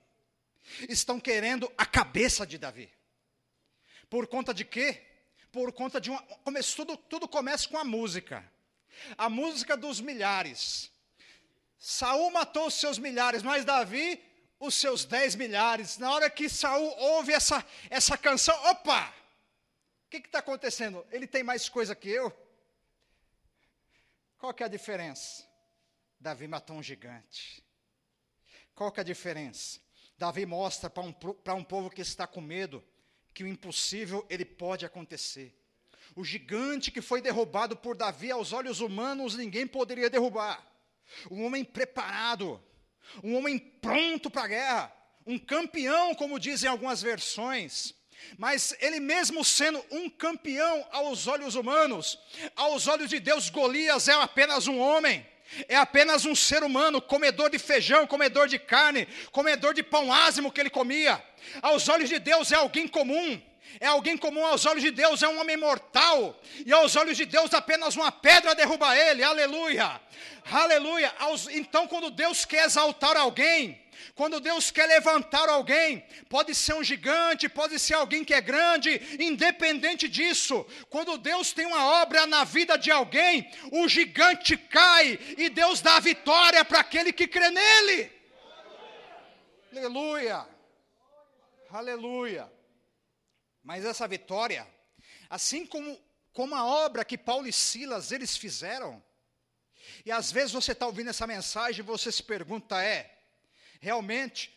Estão 0.87 1.19
querendo 1.19 1.71
a 1.77 1.85
cabeça 1.85 2.45
de 2.45 2.57
Davi. 2.57 2.91
Por 4.09 4.27
conta 4.27 4.53
de 4.53 4.65
quê? 4.65 5.05
Por 5.51 5.71
conta 5.71 5.99
de 5.99 6.09
uma. 6.09 6.23
Tudo, 6.75 6.97
tudo 6.97 7.27
começa 7.27 7.67
com 7.67 7.77
a 7.77 7.83
música. 7.83 8.49
A 9.17 9.29
música 9.29 9.77
dos 9.77 9.99
milhares. 9.99 10.91
Saul 11.77 12.31
matou 12.31 12.67
os 12.67 12.73
seus 12.73 12.97
milhares, 12.97 13.41
mas 13.41 13.63
Davi 13.63 14.21
os 14.59 14.75
seus 14.75 15.05
dez 15.05 15.35
milhares. 15.35 15.97
Na 15.97 16.11
hora 16.11 16.29
que 16.29 16.49
Saul 16.49 16.93
ouve 16.97 17.31
essa, 17.33 17.65
essa 17.89 18.17
canção, 18.17 18.55
opa! 18.65 19.13
O 20.05 20.09
que 20.09 20.17
está 20.17 20.39
acontecendo? 20.39 21.05
Ele 21.11 21.27
tem 21.27 21.43
mais 21.43 21.69
coisa 21.69 21.95
que 21.95 22.09
eu? 22.09 22.35
Qual 24.37 24.53
que 24.53 24.63
é 24.63 24.65
a 24.65 24.69
diferença? 24.69 25.47
Davi 26.19 26.47
matou 26.47 26.75
um 26.75 26.83
gigante. 26.83 27.63
Qual 28.73 28.91
que 28.91 28.99
é 28.99 29.01
a 29.01 29.05
diferença? 29.05 29.79
Davi 30.19 30.45
mostra 30.45 30.89
para 30.89 31.01
um, 31.01 31.15
um 31.55 31.63
povo 31.63 31.89
que 31.89 32.01
está 32.01 32.27
com 32.27 32.41
medo 32.41 32.83
que 33.33 33.41
o 33.41 33.47
impossível 33.47 34.25
ele 34.29 34.43
pode 34.43 34.85
acontecer. 34.85 35.55
O 36.13 36.25
gigante 36.25 36.91
que 36.91 37.01
foi 37.01 37.21
derrubado 37.21 37.77
por 37.77 37.95
Davi 37.95 38.29
aos 38.29 38.51
olhos 38.51 38.81
humanos 38.81 39.35
ninguém 39.35 39.65
poderia 39.65 40.09
derrubar 40.09 40.67
um 41.31 41.45
homem 41.45 41.63
preparado, 41.63 42.61
um 43.23 43.35
homem 43.35 43.57
pronto 43.57 44.29
para 44.29 44.43
a 44.43 44.47
guerra, 44.47 44.93
um 45.25 45.39
campeão, 45.39 46.13
como 46.13 46.37
dizem 46.37 46.69
algumas 46.69 47.01
versões. 47.01 47.95
Mas 48.37 48.75
ele 48.81 48.99
mesmo 48.99 49.45
sendo 49.45 49.83
um 49.89 50.09
campeão 50.09 50.85
aos 50.91 51.27
olhos 51.27 51.55
humanos, 51.55 52.19
aos 52.57 52.87
olhos 52.87 53.09
de 53.09 53.19
Deus, 53.19 53.49
Golias 53.49 54.09
é 54.09 54.13
apenas 54.13 54.67
um 54.67 54.79
homem, 54.79 55.25
é 55.67 55.75
apenas 55.75 56.25
um 56.25 56.35
ser 56.35 56.63
humano, 56.63 57.01
comedor 57.01 57.49
de 57.49 57.59
feijão, 57.59 58.05
comedor 58.05 58.47
de 58.47 58.59
carne, 58.59 59.07
comedor 59.31 59.73
de 59.73 59.83
pão 59.83 60.11
ázimo 60.13 60.51
que 60.51 60.59
ele 60.59 60.69
comia. 60.69 61.21
Aos 61.61 61.87
olhos 61.89 62.09
de 62.09 62.19
Deus 62.19 62.51
é 62.51 62.55
alguém 62.55 62.87
comum, 62.87 63.41
é 63.79 63.87
alguém 63.87 64.17
comum 64.17 64.45
aos 64.45 64.65
olhos 64.65 64.83
de 64.83 64.91
Deus, 64.91 65.23
é 65.23 65.27
um 65.27 65.39
homem 65.39 65.57
mortal, 65.57 66.39
e 66.65 66.71
aos 66.71 66.95
olhos 66.95 67.17
de 67.17 67.25
Deus 67.25 67.53
apenas 67.53 67.95
uma 67.95 68.11
pedra 68.11 68.55
derruba 68.55 68.95
ele, 68.97 69.23
aleluia, 69.23 69.99
aleluia. 70.51 71.13
Então, 71.51 71.87
quando 71.87 72.09
Deus 72.09 72.45
quer 72.45 72.65
exaltar 72.65 73.15
alguém, 73.17 73.79
quando 74.15 74.39
Deus 74.39 74.71
quer 74.71 74.85
levantar 74.87 75.49
alguém, 75.49 76.05
pode 76.29 76.53
ser 76.55 76.73
um 76.73 76.83
gigante, 76.83 77.49
pode 77.49 77.77
ser 77.79 77.95
alguém 77.95 78.23
que 78.23 78.33
é 78.33 78.41
grande, 78.41 79.01
independente 79.19 80.07
disso, 80.07 80.65
quando 80.89 81.17
Deus 81.17 81.53
tem 81.53 81.65
uma 81.65 82.01
obra 82.01 82.25
na 82.25 82.43
vida 82.43 82.77
de 82.77 82.91
alguém, 82.91 83.49
o 83.71 83.87
gigante 83.87 84.57
cai 84.57 85.19
e 85.37 85.49
Deus 85.49 85.81
dá 85.81 85.97
a 85.97 85.99
vitória 85.99 86.63
para 86.65 86.79
aquele 86.79 87.11
que 87.11 87.27
crê 87.27 87.49
nele. 87.49 88.11
Aleluia, 89.71 90.47
aleluia. 91.69 92.51
Mas 93.63 93.85
essa 93.85 94.07
vitória, 94.07 94.67
assim 95.29 95.65
como, 95.65 95.99
como 96.33 96.55
a 96.55 96.65
obra 96.65 97.05
que 97.05 97.17
Paulo 97.17 97.47
e 97.47 97.53
Silas 97.53 98.11
eles 98.11 98.35
fizeram, 98.35 99.03
e 100.05 100.11
às 100.11 100.31
vezes 100.31 100.51
você 100.51 100.71
está 100.71 100.85
ouvindo 100.85 101.09
essa 101.09 101.27
mensagem 101.27 101.79
e 101.79 101.85
você 101.85 102.11
se 102.11 102.23
pergunta: 102.23 102.81
é, 102.81 103.18
realmente, 103.79 104.53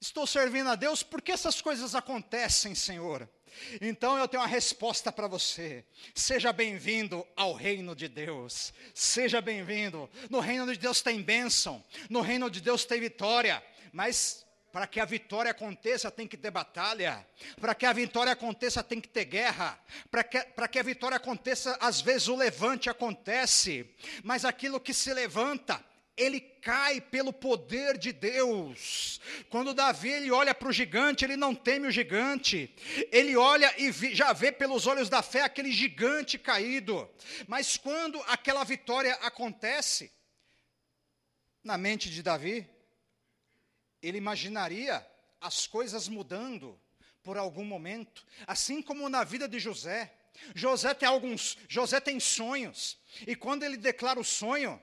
estou 0.00 0.26
servindo 0.26 0.70
a 0.70 0.74
Deus, 0.74 1.02
por 1.02 1.20
que 1.20 1.32
essas 1.32 1.60
coisas 1.60 1.94
acontecem, 1.94 2.74
Senhor? 2.74 3.28
Então 3.80 4.16
eu 4.16 4.26
tenho 4.26 4.42
uma 4.42 4.48
resposta 4.48 5.12
para 5.12 5.26
você. 5.26 5.84
Seja 6.14 6.52
bem-vindo 6.52 7.26
ao 7.36 7.52
reino 7.52 7.94
de 7.94 8.08
Deus. 8.08 8.72
Seja 8.94 9.40
bem-vindo. 9.40 10.08
No 10.30 10.40
reino 10.40 10.66
de 10.72 10.78
Deus 10.78 11.02
tem 11.02 11.20
bênção. 11.20 11.84
No 12.08 12.20
reino 12.20 12.50
de 12.50 12.60
Deus 12.60 12.84
tem 12.84 13.00
vitória. 13.00 13.62
Mas 13.92 14.46
para 14.72 14.86
que 14.86 14.98
a 14.98 15.04
vitória 15.04 15.50
aconteça, 15.50 16.10
tem 16.10 16.26
que 16.26 16.36
ter 16.36 16.50
batalha. 16.50 17.26
Para 17.60 17.74
que 17.74 17.84
a 17.84 17.92
vitória 17.92 18.32
aconteça, 18.32 18.82
tem 18.82 19.00
que 19.00 19.08
ter 19.08 19.26
guerra. 19.26 19.78
Para 20.10 20.24
que, 20.24 20.40
que 20.68 20.78
a 20.78 20.82
vitória 20.82 21.16
aconteça, 21.18 21.76
às 21.78 22.00
vezes 22.00 22.28
o 22.28 22.36
levante 22.36 22.88
acontece. 22.88 23.94
Mas 24.24 24.46
aquilo 24.46 24.80
que 24.80 24.94
se 24.94 25.12
levanta, 25.12 25.84
ele 26.22 26.40
cai 26.40 27.00
pelo 27.00 27.32
poder 27.32 27.98
de 27.98 28.12
Deus. 28.12 29.20
Quando 29.50 29.74
Davi 29.74 30.10
ele 30.10 30.30
olha 30.30 30.54
para 30.54 30.68
o 30.68 30.72
gigante, 30.72 31.24
ele 31.24 31.36
não 31.36 31.54
teme 31.54 31.88
o 31.88 31.90
gigante. 31.90 32.74
Ele 33.10 33.36
olha 33.36 33.72
e 33.78 33.90
vi, 33.90 34.14
já 34.14 34.32
vê 34.32 34.52
pelos 34.52 34.86
olhos 34.86 35.08
da 35.08 35.22
fé 35.22 35.42
aquele 35.42 35.72
gigante 35.72 36.38
caído. 36.38 37.08
Mas 37.46 37.76
quando 37.76 38.22
aquela 38.26 38.64
vitória 38.64 39.14
acontece, 39.22 40.12
na 41.62 41.76
mente 41.76 42.10
de 42.10 42.22
Davi, 42.22 42.68
ele 44.02 44.18
imaginaria 44.18 45.06
as 45.40 45.66
coisas 45.66 46.08
mudando 46.08 46.78
por 47.22 47.38
algum 47.38 47.64
momento, 47.64 48.24
assim 48.46 48.82
como 48.82 49.08
na 49.08 49.22
vida 49.24 49.48
de 49.48 49.58
José. 49.58 50.12
José 50.54 50.92
tem 50.94 51.08
alguns, 51.08 51.56
José 51.68 52.00
tem 52.00 52.18
sonhos, 52.18 52.98
e 53.26 53.36
quando 53.36 53.62
ele 53.62 53.76
declara 53.76 54.18
o 54.18 54.24
sonho, 54.24 54.80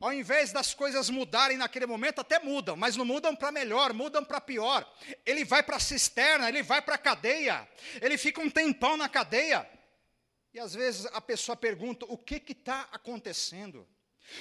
ao 0.00 0.12
invés 0.12 0.52
das 0.52 0.74
coisas 0.74 1.10
mudarem 1.10 1.56
naquele 1.56 1.86
momento, 1.86 2.20
até 2.20 2.38
mudam, 2.38 2.76
mas 2.76 2.96
não 2.96 3.04
mudam 3.04 3.34
para 3.34 3.50
melhor, 3.50 3.92
mudam 3.92 4.24
para 4.24 4.40
pior. 4.40 4.88
Ele 5.26 5.44
vai 5.44 5.62
para 5.62 5.76
a 5.76 5.80
cisterna, 5.80 6.48
ele 6.48 6.62
vai 6.62 6.80
para 6.80 6.94
a 6.94 6.98
cadeia, 6.98 7.68
ele 8.00 8.16
fica 8.16 8.40
um 8.40 8.50
tempão 8.50 8.96
na 8.96 9.08
cadeia. 9.08 9.68
E 10.52 10.58
às 10.58 10.74
vezes 10.74 11.06
a 11.06 11.20
pessoa 11.20 11.56
pergunta: 11.56 12.06
o 12.08 12.16
que 12.16 12.42
está 12.52 12.88
acontecendo? 12.92 13.86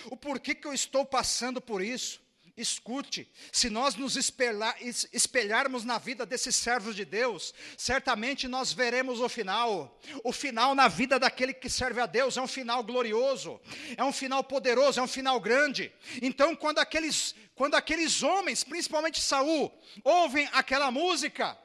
O 0.06 0.18
porquê 0.18 0.54
que 0.54 0.68
eu 0.68 0.74
estou 0.74 1.06
passando 1.06 1.62
por 1.62 1.82
isso? 1.82 2.22
Escute, 2.58 3.32
se 3.52 3.70
nós 3.70 3.94
nos 3.94 4.16
espelharmos 4.16 5.86
na 5.86 6.00
vida 6.00 6.26
desses 6.26 6.56
servos 6.56 6.96
de 6.96 7.06
Deus, 7.06 7.54
certamente 7.78 8.48
nós 8.48 8.74
veremos 8.74 9.22
o 9.22 9.30
final. 9.30 10.02
O 10.24 10.34
final 10.34 10.74
na 10.74 10.88
vida 10.88 11.20
daquele 11.20 11.54
que 11.54 11.70
serve 11.70 12.02
a 12.02 12.08
Deus 12.08 12.36
é 12.36 12.42
um 12.42 12.48
final 12.48 12.84
glorioso, 12.84 13.62
é 13.96 14.04
um 14.04 14.12
final 14.12 14.44
poderoso, 14.44 15.00
é 15.00 15.04
um 15.04 15.08
final 15.08 15.40
grande. 15.40 15.94
Então, 16.20 16.56
quando 16.56 16.80
aqueles, 16.80 17.36
quando 17.54 17.76
aqueles 17.76 18.24
homens, 18.24 18.64
principalmente 18.64 19.22
Saul, 19.22 19.72
ouvem 20.04 20.50
aquela 20.52 20.90
música, 20.90 21.56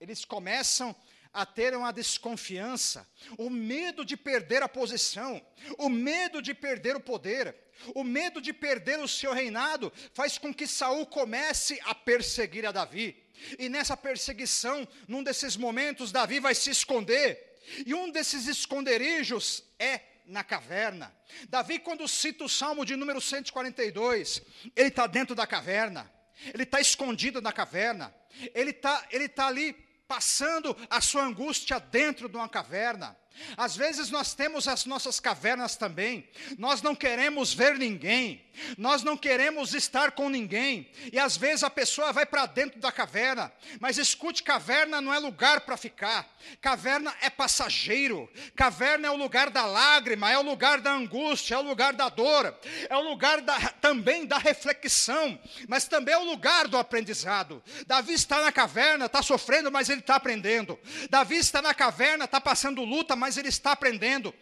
eles 0.00 0.24
começam 0.24 0.96
a 1.32 1.46
ter 1.46 1.74
uma 1.76 1.92
desconfiança, 1.92 3.08
o 3.38 3.48
medo 3.48 4.04
de 4.04 4.16
perder 4.16 4.62
a 4.62 4.68
posição, 4.68 5.40
o 5.78 5.88
medo 5.88 6.42
de 6.42 6.52
perder 6.52 6.96
o 6.96 7.00
poder, 7.00 7.54
o 7.94 8.02
medo 8.02 8.40
de 8.40 8.52
perder 8.52 8.98
o 8.98 9.08
seu 9.08 9.32
reinado 9.32 9.92
faz 10.12 10.38
com 10.38 10.52
que 10.52 10.66
Saul 10.66 11.06
comece 11.06 11.80
a 11.84 11.94
perseguir 11.94 12.66
a 12.66 12.72
Davi. 12.72 13.16
E 13.58 13.68
nessa 13.68 13.96
perseguição, 13.96 14.86
num 15.08 15.22
desses 15.22 15.56
momentos, 15.56 16.12
Davi 16.12 16.40
vai 16.40 16.54
se 16.54 16.70
esconder. 16.70 17.58
E 17.86 17.94
um 17.94 18.10
desses 18.10 18.46
esconderijos 18.46 19.64
é 19.78 20.00
na 20.26 20.44
caverna. 20.44 21.14
Davi, 21.48 21.78
quando 21.78 22.06
cita 22.06 22.44
o 22.44 22.48
Salmo 22.48 22.84
de 22.84 22.96
número 22.96 23.20
142, 23.20 24.42
ele 24.76 24.88
está 24.88 25.06
dentro 25.06 25.34
da 25.34 25.46
caverna, 25.46 26.10
ele 26.52 26.64
está 26.64 26.80
escondido 26.80 27.40
na 27.40 27.52
caverna, 27.52 28.14
ele 28.54 28.70
está 28.70 29.06
ele 29.10 29.28
tá 29.28 29.46
ali 29.46 29.89
passando 30.10 30.76
a 30.90 31.00
sua 31.00 31.22
angústia 31.22 31.78
dentro 31.78 32.28
de 32.28 32.34
uma 32.34 32.48
caverna. 32.48 33.16
Às 33.56 33.76
vezes 33.76 34.10
nós 34.10 34.34
temos 34.34 34.68
as 34.68 34.84
nossas 34.84 35.18
cavernas 35.18 35.76
também, 35.76 36.28
nós 36.58 36.82
não 36.82 36.94
queremos 36.94 37.52
ver 37.54 37.78
ninguém, 37.78 38.44
nós 38.76 39.02
não 39.02 39.16
queremos 39.16 39.74
estar 39.74 40.12
com 40.12 40.28
ninguém, 40.28 40.90
e 41.12 41.18
às 41.18 41.36
vezes 41.36 41.62
a 41.62 41.70
pessoa 41.70 42.12
vai 42.12 42.26
para 42.26 42.46
dentro 42.46 42.80
da 42.80 42.92
caverna, 42.92 43.52
mas 43.78 43.98
escute: 43.98 44.42
caverna 44.42 45.00
não 45.00 45.12
é 45.12 45.18
lugar 45.18 45.62
para 45.62 45.76
ficar, 45.76 46.28
caverna 46.60 47.14
é 47.20 47.30
passageiro, 47.30 48.28
caverna 48.54 49.08
é 49.08 49.10
o 49.10 49.16
lugar 49.16 49.50
da 49.50 49.64
lágrima, 49.64 50.30
é 50.30 50.38
o 50.38 50.42
lugar 50.42 50.80
da 50.80 50.92
angústia, 50.92 51.54
é 51.54 51.58
o 51.58 51.62
lugar 51.62 51.92
da 51.92 52.08
dor, 52.08 52.54
é 52.88 52.96
o 52.96 53.08
lugar 53.08 53.40
da, 53.40 53.58
também 53.80 54.26
da 54.26 54.38
reflexão, 54.38 55.38
mas 55.68 55.86
também 55.86 56.14
é 56.14 56.18
o 56.18 56.24
lugar 56.24 56.68
do 56.68 56.76
aprendizado. 56.76 57.62
Davi 57.86 58.12
está 58.12 58.42
na 58.42 58.52
caverna, 58.52 59.06
está 59.06 59.22
sofrendo, 59.22 59.70
mas 59.70 59.88
ele 59.88 60.00
está 60.00 60.16
aprendendo, 60.16 60.78
Davi 61.08 61.36
está 61.36 61.62
na 61.62 61.74
caverna, 61.74 62.24
está 62.24 62.40
passando 62.40 62.84
luta, 62.84 63.16
mas 63.20 63.36
ele 63.36 63.48
está 63.48 63.72
aprendendo. 63.72 64.34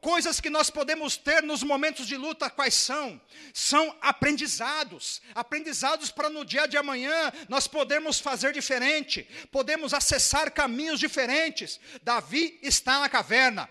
coisas 0.00 0.40
que 0.40 0.48
nós 0.48 0.70
podemos 0.70 1.16
ter 1.16 1.42
nos 1.42 1.64
momentos 1.64 2.06
de 2.06 2.16
luta, 2.16 2.48
quais 2.48 2.74
são? 2.74 3.20
São 3.52 3.94
aprendizados. 4.00 5.20
Aprendizados 5.34 6.10
para 6.12 6.30
no 6.30 6.44
dia 6.44 6.66
de 6.66 6.76
amanhã 6.76 7.32
nós 7.48 7.66
podemos 7.66 8.20
fazer 8.20 8.52
diferente, 8.52 9.28
podemos 9.50 9.92
acessar 9.92 10.52
caminhos 10.52 11.00
diferentes. 11.00 11.80
Davi 12.02 12.58
está 12.62 13.00
na 13.00 13.08
caverna. 13.08 13.68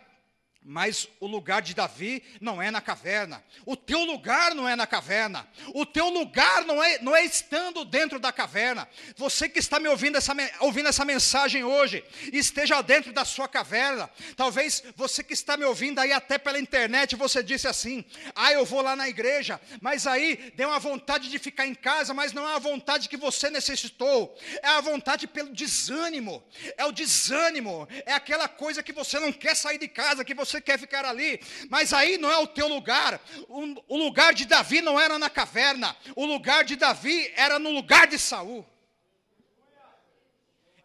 Mas 0.66 1.10
o 1.20 1.28
lugar 1.28 1.62
de 1.62 1.74
Davi 1.74 2.24
não 2.40 2.62
é 2.62 2.72
na 2.72 2.80
caverna. 2.80 3.44
O 3.66 3.76
teu 3.76 4.00
lugar 4.06 4.56
não 4.56 4.68
é 4.68 4.76
na 4.76 4.88
caverna. 4.88 5.46
O 5.74 5.86
teu 5.86 6.08
lugar 6.08 6.64
não 6.64 6.82
é, 6.82 7.00
não 7.00 7.14
é 7.14 7.26
estando 7.26 7.84
dentro 7.84 8.18
da 8.18 8.32
caverna. 8.32 8.88
Você 9.18 9.50
que 9.50 9.60
está 9.60 9.78
me 9.78 9.90
ouvindo 9.90 10.18
essa, 10.18 10.34
ouvindo 10.62 10.88
essa 10.88 11.04
mensagem 11.04 11.64
hoje, 11.66 12.04
esteja 12.32 12.82
dentro 12.82 13.12
da 13.12 13.26
sua 13.26 13.48
caverna. 13.48 14.10
Talvez 14.38 14.84
você 14.96 15.22
que 15.22 15.34
está 15.34 15.58
me 15.58 15.66
ouvindo 15.66 16.00
aí 16.00 16.14
até 16.14 16.38
pela 16.38 16.60
internet, 16.60 17.16
você 17.16 17.44
disse 17.44 17.68
assim: 17.68 18.06
Ah, 18.34 18.54
eu 18.54 18.66
vou 18.66 18.82
lá 18.82 18.96
na 18.96 19.10
igreja, 19.10 19.60
mas 19.82 20.08
aí 20.08 20.54
deu 20.56 20.70
uma 20.70 20.80
vontade 20.80 21.30
de 21.30 21.40
ficar 21.40 21.68
em 21.68 21.76
casa, 21.76 22.14
mas 22.14 22.32
não 22.32 22.48
é 22.50 22.56
a 22.56 22.60
vontade 22.60 23.10
que 23.10 23.18
você 23.18 23.50
necessitou. 23.50 24.34
É 24.62 24.68
a 24.68 24.82
vontade 24.82 25.28
pelo 25.28 25.54
desânimo. 25.54 26.44
É 26.78 26.86
o 26.86 26.92
desânimo. 26.92 27.88
É 28.06 28.14
aquela 28.14 28.48
coisa 28.48 28.82
que 28.82 28.94
você 28.94 29.20
não 29.20 29.32
quer 29.32 29.56
sair 29.56 29.78
de 29.78 29.88
casa, 29.88 30.24
que 30.24 30.34
você 30.34 30.53
você 30.54 30.62
quer 30.62 30.78
ficar 30.78 31.04
ali, 31.06 31.42
mas 31.70 31.94
aí 31.94 32.18
não 32.18 32.30
é 32.30 32.38
o 32.38 32.48
teu 32.48 32.68
lugar. 32.68 33.20
O, 33.48 33.96
o 33.96 33.98
lugar 33.98 34.34
de 34.34 34.46
Davi 34.46 34.82
não 34.82 35.00
era 35.00 35.18
na 35.18 35.30
caverna, 35.30 35.96
o 36.16 36.26
lugar 36.26 36.64
de 36.64 36.76
Davi 36.76 37.32
era 37.36 37.58
no 37.58 37.72
lugar 37.72 38.08
de 38.08 38.20
Saul. 38.20 38.66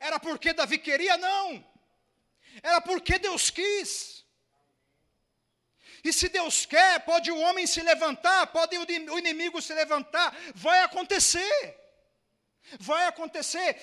Era 0.00 0.18
porque 0.18 0.52
Davi 0.52 0.78
queria? 0.78 1.16
Não. 1.16 1.64
Era 2.62 2.81
porque 2.81 3.18
Deus 3.18 3.50
quis. 3.50 4.24
E 6.04 6.12
se 6.12 6.28
Deus 6.28 6.64
quer, 6.64 7.00
pode 7.00 7.31
o 7.31 7.38
homem 7.38 7.66
se 7.66 7.83
levantar, 7.83 8.46
pode 8.46 8.76
o 8.78 9.18
inimigo 9.18 9.61
se 9.61 9.74
levantar, 9.74 10.35
vai 10.54 10.83
acontecer. 10.83 11.76
Vai 12.78 13.07
acontecer. 13.07 13.76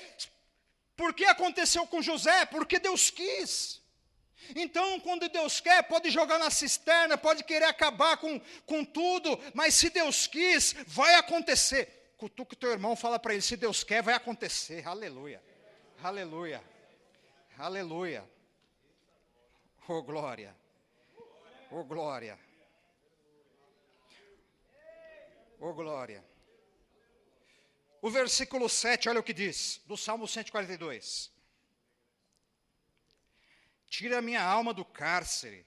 Por 0.96 1.14
que 1.14 1.26
aconteceu 1.26 1.86
com 1.86 2.02
José? 2.02 2.46
Porque 2.46 2.80
Deus 2.80 3.10
quis. 3.10 3.85
Então, 4.56 5.00
quando 5.00 5.30
Deus 5.30 5.60
quer, 5.60 5.84
pode 5.84 6.10
jogar 6.10 6.38
na 6.38 6.50
cisterna, 6.50 7.18
pode 7.18 7.44
querer 7.44 7.66
acabar 7.66 8.18
com, 8.18 8.40
com 8.66 8.84
tudo, 8.84 9.40
mas 9.54 9.76
se 9.76 9.90
Deus 9.90 10.28
quis, 10.28 10.74
vai 10.88 11.16
acontecer. 11.16 12.14
Cutuca 12.18 12.56
teu 12.56 12.72
irmão, 12.72 12.96
fala 12.96 13.18
para 13.20 13.34
ele: 13.34 13.42
se 13.42 13.58
Deus 13.58 13.84
quer, 13.84 14.02
vai 14.02 14.14
acontecer. 14.14 14.88
Aleluia, 14.88 15.42
aleluia, 16.02 16.64
aleluia. 17.58 18.24
Oh 19.88 20.02
glória, 20.02 20.56
oh 21.72 21.84
glória, 21.84 22.40
oh 25.60 25.74
glória. 25.74 26.24
O 28.02 28.10
versículo 28.10 28.70
7, 28.70 29.10
olha 29.10 29.20
o 29.20 29.24
que 29.24 29.34
diz, 29.34 29.82
do 29.88 29.98
Salmo 29.98 30.28
142. 30.28 31.35
Tira 33.88 34.22
minha 34.22 34.44
alma 34.44 34.74
do 34.74 34.84
cárcere, 34.84 35.66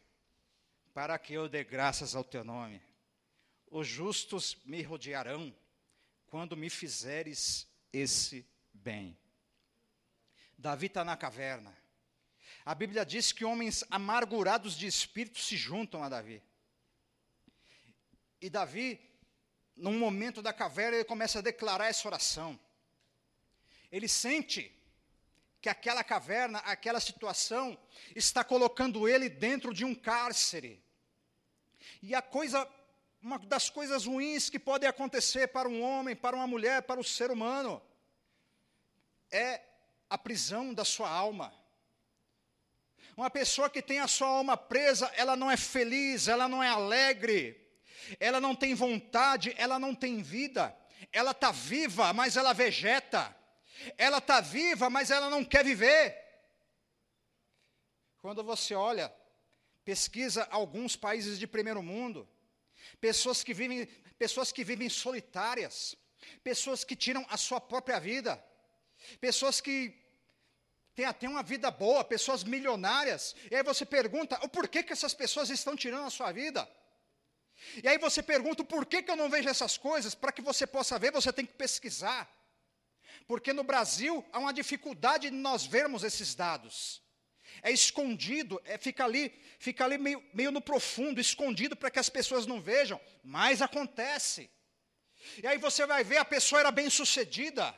para 0.92 1.18
que 1.18 1.32
eu 1.32 1.48
dê 1.48 1.64
graças 1.64 2.14
ao 2.14 2.24
teu 2.24 2.44
nome. 2.44 2.82
Os 3.70 3.86
justos 3.86 4.56
me 4.64 4.82
rodearão 4.82 5.54
quando 6.26 6.56
me 6.56 6.68
fizeres 6.68 7.66
esse 7.92 8.46
bem. 8.72 9.16
Davi 10.56 10.86
está 10.86 11.04
na 11.04 11.16
caverna. 11.16 11.76
A 12.64 12.74
Bíblia 12.74 13.04
diz 13.06 13.32
que 13.32 13.44
homens 13.44 13.84
amargurados 13.90 14.76
de 14.76 14.86
espírito 14.86 15.38
se 15.38 15.56
juntam 15.56 16.02
a 16.02 16.08
Davi. 16.08 16.42
E 18.40 18.50
Davi, 18.50 19.00
num 19.76 19.98
momento 19.98 20.42
da 20.42 20.52
caverna, 20.52 20.96
ele 20.96 21.04
começa 21.04 21.38
a 21.38 21.42
declarar 21.42 21.86
essa 21.86 22.06
oração. 22.06 22.58
Ele 23.90 24.06
sente 24.06 24.77
que 25.60 25.68
aquela 25.68 26.04
caverna, 26.04 26.58
aquela 26.60 27.00
situação, 27.00 27.76
está 28.14 28.44
colocando 28.44 29.08
ele 29.08 29.28
dentro 29.28 29.74
de 29.74 29.84
um 29.84 29.94
cárcere. 29.94 30.82
E 32.02 32.14
a 32.14 32.22
coisa, 32.22 32.68
uma 33.20 33.38
das 33.38 33.68
coisas 33.68 34.06
ruins 34.06 34.48
que 34.48 34.58
pode 34.58 34.86
acontecer 34.86 35.48
para 35.48 35.68
um 35.68 35.82
homem, 35.82 36.14
para 36.14 36.36
uma 36.36 36.46
mulher, 36.46 36.82
para 36.82 37.00
o 37.00 37.04
ser 37.04 37.30
humano, 37.30 37.82
é 39.30 39.62
a 40.08 40.16
prisão 40.16 40.72
da 40.72 40.84
sua 40.84 41.10
alma. 41.10 41.52
Uma 43.16 43.28
pessoa 43.28 43.68
que 43.68 43.82
tem 43.82 43.98
a 43.98 44.06
sua 44.06 44.28
alma 44.28 44.56
presa, 44.56 45.10
ela 45.16 45.34
não 45.34 45.50
é 45.50 45.56
feliz, 45.56 46.28
ela 46.28 46.46
não 46.46 46.62
é 46.62 46.68
alegre, 46.68 47.60
ela 48.20 48.40
não 48.40 48.54
tem 48.54 48.74
vontade, 48.74 49.52
ela 49.58 49.76
não 49.76 49.92
tem 49.92 50.22
vida, 50.22 50.74
ela 51.12 51.32
está 51.32 51.50
viva, 51.50 52.12
mas 52.12 52.36
ela 52.36 52.52
vegeta. 52.52 53.36
Ela 53.96 54.18
está 54.18 54.40
viva, 54.40 54.90
mas 54.90 55.10
ela 55.10 55.30
não 55.30 55.44
quer 55.44 55.64
viver. 55.64 56.16
Quando 58.20 58.42
você 58.42 58.74
olha, 58.74 59.12
pesquisa 59.84 60.46
alguns 60.50 60.96
países 60.96 61.38
de 61.38 61.46
primeiro 61.46 61.82
mundo, 61.82 62.28
pessoas 63.00 63.42
que 63.42 63.54
vivem, 63.54 63.86
pessoas 64.18 64.50
que 64.52 64.64
vivem 64.64 64.88
solitárias, 64.88 65.96
pessoas 66.42 66.84
que 66.84 66.96
tiram 66.96 67.24
a 67.30 67.36
sua 67.36 67.60
própria 67.60 67.98
vida, 67.98 68.42
pessoas 69.20 69.60
que 69.60 69.94
têm 70.94 71.04
até 71.04 71.28
uma 71.28 71.42
vida 71.42 71.70
boa, 71.70 72.04
pessoas 72.04 72.42
milionárias. 72.42 73.34
E 73.50 73.54
aí 73.54 73.62
você 73.62 73.86
pergunta, 73.86 74.38
o 74.42 74.48
porquê 74.48 74.82
que 74.82 74.92
essas 74.92 75.14
pessoas 75.14 75.48
estão 75.48 75.76
tirando 75.76 76.06
a 76.06 76.10
sua 76.10 76.32
vida? 76.32 76.68
E 77.82 77.88
aí 77.88 77.98
você 77.98 78.22
pergunta, 78.22 78.64
por 78.64 78.84
que, 78.84 79.02
que 79.02 79.10
eu 79.10 79.16
não 79.16 79.30
vejo 79.30 79.48
essas 79.48 79.76
coisas? 79.76 80.14
Para 80.14 80.32
que 80.32 80.42
você 80.42 80.66
possa 80.66 80.98
ver, 80.98 81.12
você 81.12 81.32
tem 81.32 81.46
que 81.46 81.54
pesquisar. 81.54 82.28
Porque 83.28 83.52
no 83.52 83.62
Brasil 83.62 84.24
há 84.32 84.38
uma 84.38 84.54
dificuldade 84.54 85.28
de 85.30 85.36
nós 85.36 85.66
vermos 85.66 86.02
esses 86.02 86.34
dados. 86.34 87.02
É 87.62 87.70
escondido, 87.70 88.60
é, 88.64 88.78
fica 88.78 89.04
ali, 89.04 89.32
fica 89.58 89.84
ali 89.84 89.98
meio, 89.98 90.24
meio 90.32 90.50
no 90.50 90.62
profundo, 90.62 91.20
escondido 91.20 91.76
para 91.76 91.90
que 91.90 91.98
as 91.98 92.08
pessoas 92.08 92.46
não 92.46 92.60
vejam, 92.60 92.98
mas 93.22 93.60
acontece. 93.60 94.50
E 95.42 95.46
aí 95.46 95.58
você 95.58 95.84
vai 95.84 96.02
ver, 96.02 96.16
a 96.16 96.24
pessoa 96.24 96.60
era 96.60 96.70
bem 96.70 96.88
sucedida. 96.88 97.74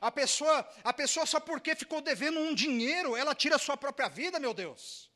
A 0.00 0.10
pessoa, 0.10 0.66
a 0.82 0.92
pessoa 0.92 1.26
só 1.26 1.38
porque 1.38 1.76
ficou 1.76 2.00
devendo 2.00 2.40
um 2.40 2.54
dinheiro, 2.54 3.14
ela 3.14 3.34
tira 3.34 3.56
a 3.56 3.58
sua 3.58 3.76
própria 3.76 4.08
vida, 4.08 4.40
meu 4.40 4.54
Deus. 4.54 5.10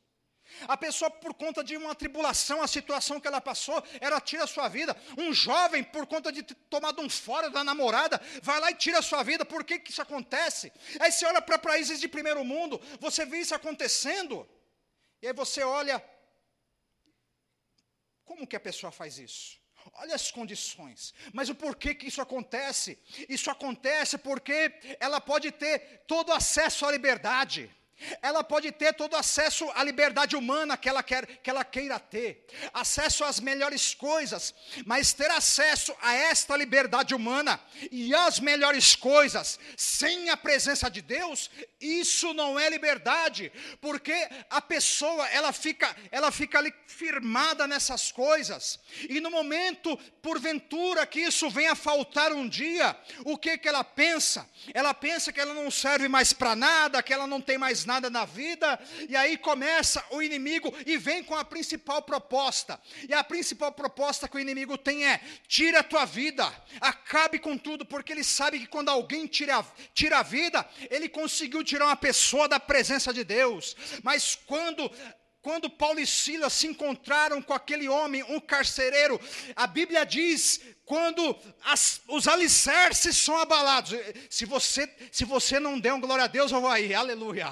A 0.67 0.77
pessoa, 0.77 1.09
por 1.09 1.33
conta 1.33 1.63
de 1.63 1.75
uma 1.77 1.95
tribulação, 1.95 2.61
a 2.61 2.67
situação 2.67 3.19
que 3.19 3.27
ela 3.27 3.41
passou, 3.41 3.83
ela 3.99 4.19
tira 4.19 4.43
a 4.43 4.47
sua 4.47 4.67
vida. 4.67 4.95
Um 5.17 5.33
jovem, 5.33 5.83
por 5.83 6.05
conta 6.05 6.31
de 6.31 6.43
ter 6.43 6.55
tomado 6.69 7.01
um 7.01 7.09
fora 7.09 7.49
da 7.49 7.63
namorada, 7.63 8.21
vai 8.41 8.59
lá 8.59 8.71
e 8.71 8.75
tira 8.75 8.99
a 8.99 9.01
sua 9.01 9.23
vida. 9.23 9.45
Por 9.45 9.63
que, 9.63 9.79
que 9.79 9.91
isso 9.91 10.01
acontece? 10.01 10.71
Aí 10.99 11.11
você 11.11 11.25
olha 11.25 11.41
para 11.41 11.57
países 11.57 11.99
de 11.99 12.07
primeiro 12.07 12.43
mundo, 12.43 12.79
você 12.99 13.25
vê 13.25 13.39
isso 13.39 13.55
acontecendo. 13.55 14.47
E 15.21 15.27
aí 15.27 15.33
você 15.33 15.63
olha, 15.63 16.03
como 18.23 18.47
que 18.47 18.55
a 18.55 18.59
pessoa 18.59 18.91
faz 18.91 19.17
isso? 19.17 19.61
Olha 19.93 20.15
as 20.15 20.31
condições. 20.31 21.13
Mas 21.33 21.49
o 21.49 21.55
porquê 21.55 21.93
que 21.93 22.07
isso 22.07 22.21
acontece? 22.21 22.99
Isso 23.27 23.49
acontece 23.49 24.17
porque 24.17 24.73
ela 24.99 25.19
pode 25.19 25.51
ter 25.51 26.03
todo 26.07 26.31
acesso 26.31 26.85
à 26.85 26.91
liberdade. 26.91 27.69
Ela 28.21 28.43
pode 28.43 28.71
ter 28.71 28.93
todo 28.93 29.15
acesso 29.15 29.69
à 29.75 29.83
liberdade 29.83 30.35
humana 30.35 30.77
que 30.77 30.89
ela, 30.89 31.03
quer, 31.03 31.25
que 31.25 31.49
ela 31.49 31.63
queira 31.63 31.99
ter, 31.99 32.45
acesso 32.73 33.23
às 33.23 33.39
melhores 33.39 33.93
coisas, 33.93 34.53
mas 34.85 35.13
ter 35.13 35.29
acesso 35.29 35.95
a 36.01 36.13
esta 36.13 36.55
liberdade 36.57 37.13
humana 37.13 37.59
e 37.91 38.13
às 38.15 38.39
melhores 38.39 38.95
coisas 38.95 39.59
sem 39.77 40.29
a 40.29 40.37
presença 40.37 40.89
de 40.89 41.01
Deus, 41.01 41.49
isso 41.79 42.33
não 42.33 42.59
é 42.59 42.69
liberdade, 42.69 43.51
porque 43.79 44.27
a 44.49 44.61
pessoa 44.61 45.27
ela 45.29 45.53
fica, 45.53 45.95
ela 46.11 46.31
fica 46.31 46.57
ali 46.57 46.73
firmada 46.87 47.67
nessas 47.67 48.11
coisas, 48.11 48.79
e 49.09 49.19
no 49.19 49.29
momento, 49.29 49.97
porventura, 50.21 51.05
que 51.05 51.19
isso 51.19 51.49
venha 51.49 51.73
a 51.73 51.75
faltar 51.75 52.31
um 52.31 52.47
dia, 52.47 52.95
o 53.25 53.37
que, 53.37 53.57
que 53.57 53.67
ela 53.67 53.83
pensa? 53.83 54.49
Ela 54.73 54.93
pensa 54.93 55.31
que 55.31 55.39
ela 55.39 55.53
não 55.53 55.69
serve 55.69 56.07
mais 56.07 56.33
para 56.33 56.55
nada, 56.55 57.03
que 57.03 57.13
ela 57.13 57.27
não 57.27 57.41
tem 57.41 57.57
mais 57.57 57.85
nada 57.85 57.90
nada 57.91 58.09
na 58.09 58.23
vida, 58.23 58.79
e 59.09 59.15
aí 59.17 59.37
começa 59.37 60.01
o 60.11 60.21
inimigo 60.21 60.73
e 60.85 60.97
vem 60.97 61.21
com 61.23 61.35
a 61.35 61.43
principal 61.43 62.01
proposta. 62.01 62.79
E 63.09 63.13
a 63.13 63.21
principal 63.21 63.73
proposta 63.73 64.29
que 64.29 64.37
o 64.37 64.39
inimigo 64.39 64.77
tem 64.77 65.05
é: 65.05 65.19
tira 65.47 65.79
a 65.79 65.83
tua 65.83 66.05
vida, 66.05 66.45
acabe 66.79 67.37
com 67.37 67.57
tudo, 67.57 67.85
porque 67.85 68.13
ele 68.13 68.23
sabe 68.23 68.59
que 68.59 68.67
quando 68.67 68.89
alguém 68.89 69.27
tira, 69.27 69.65
tira 69.93 70.19
a 70.19 70.23
vida, 70.23 70.65
ele 70.89 71.09
conseguiu 71.09 71.63
tirar 71.63 71.85
uma 71.87 71.97
pessoa 71.97 72.47
da 72.47 72.59
presença 72.59 73.13
de 73.13 73.23
Deus. 73.25 73.75
Mas 74.03 74.35
quando 74.45 74.89
quando 75.41 75.71
Paulo 75.71 75.99
e 75.99 76.05
Silas 76.05 76.53
se 76.53 76.67
encontraram 76.67 77.41
com 77.41 77.51
aquele 77.51 77.89
homem, 77.89 78.21
um 78.29 78.39
carcereiro, 78.39 79.19
a 79.55 79.65
Bíblia 79.65 80.05
diz 80.05 80.61
quando 80.91 81.39
as, 81.63 82.01
os 82.09 82.27
alicerces 82.27 83.15
são 83.15 83.37
abalados. 83.37 83.91
Se 84.29 84.45
você, 84.45 84.93
se 85.09 85.23
você 85.23 85.57
não 85.57 85.79
der 85.79 85.93
um 85.93 86.01
glória 86.01 86.25
a 86.25 86.27
Deus, 86.27 86.51
eu 86.51 86.59
vou 86.59 86.69
aí, 86.69 86.93
aleluia, 86.93 87.49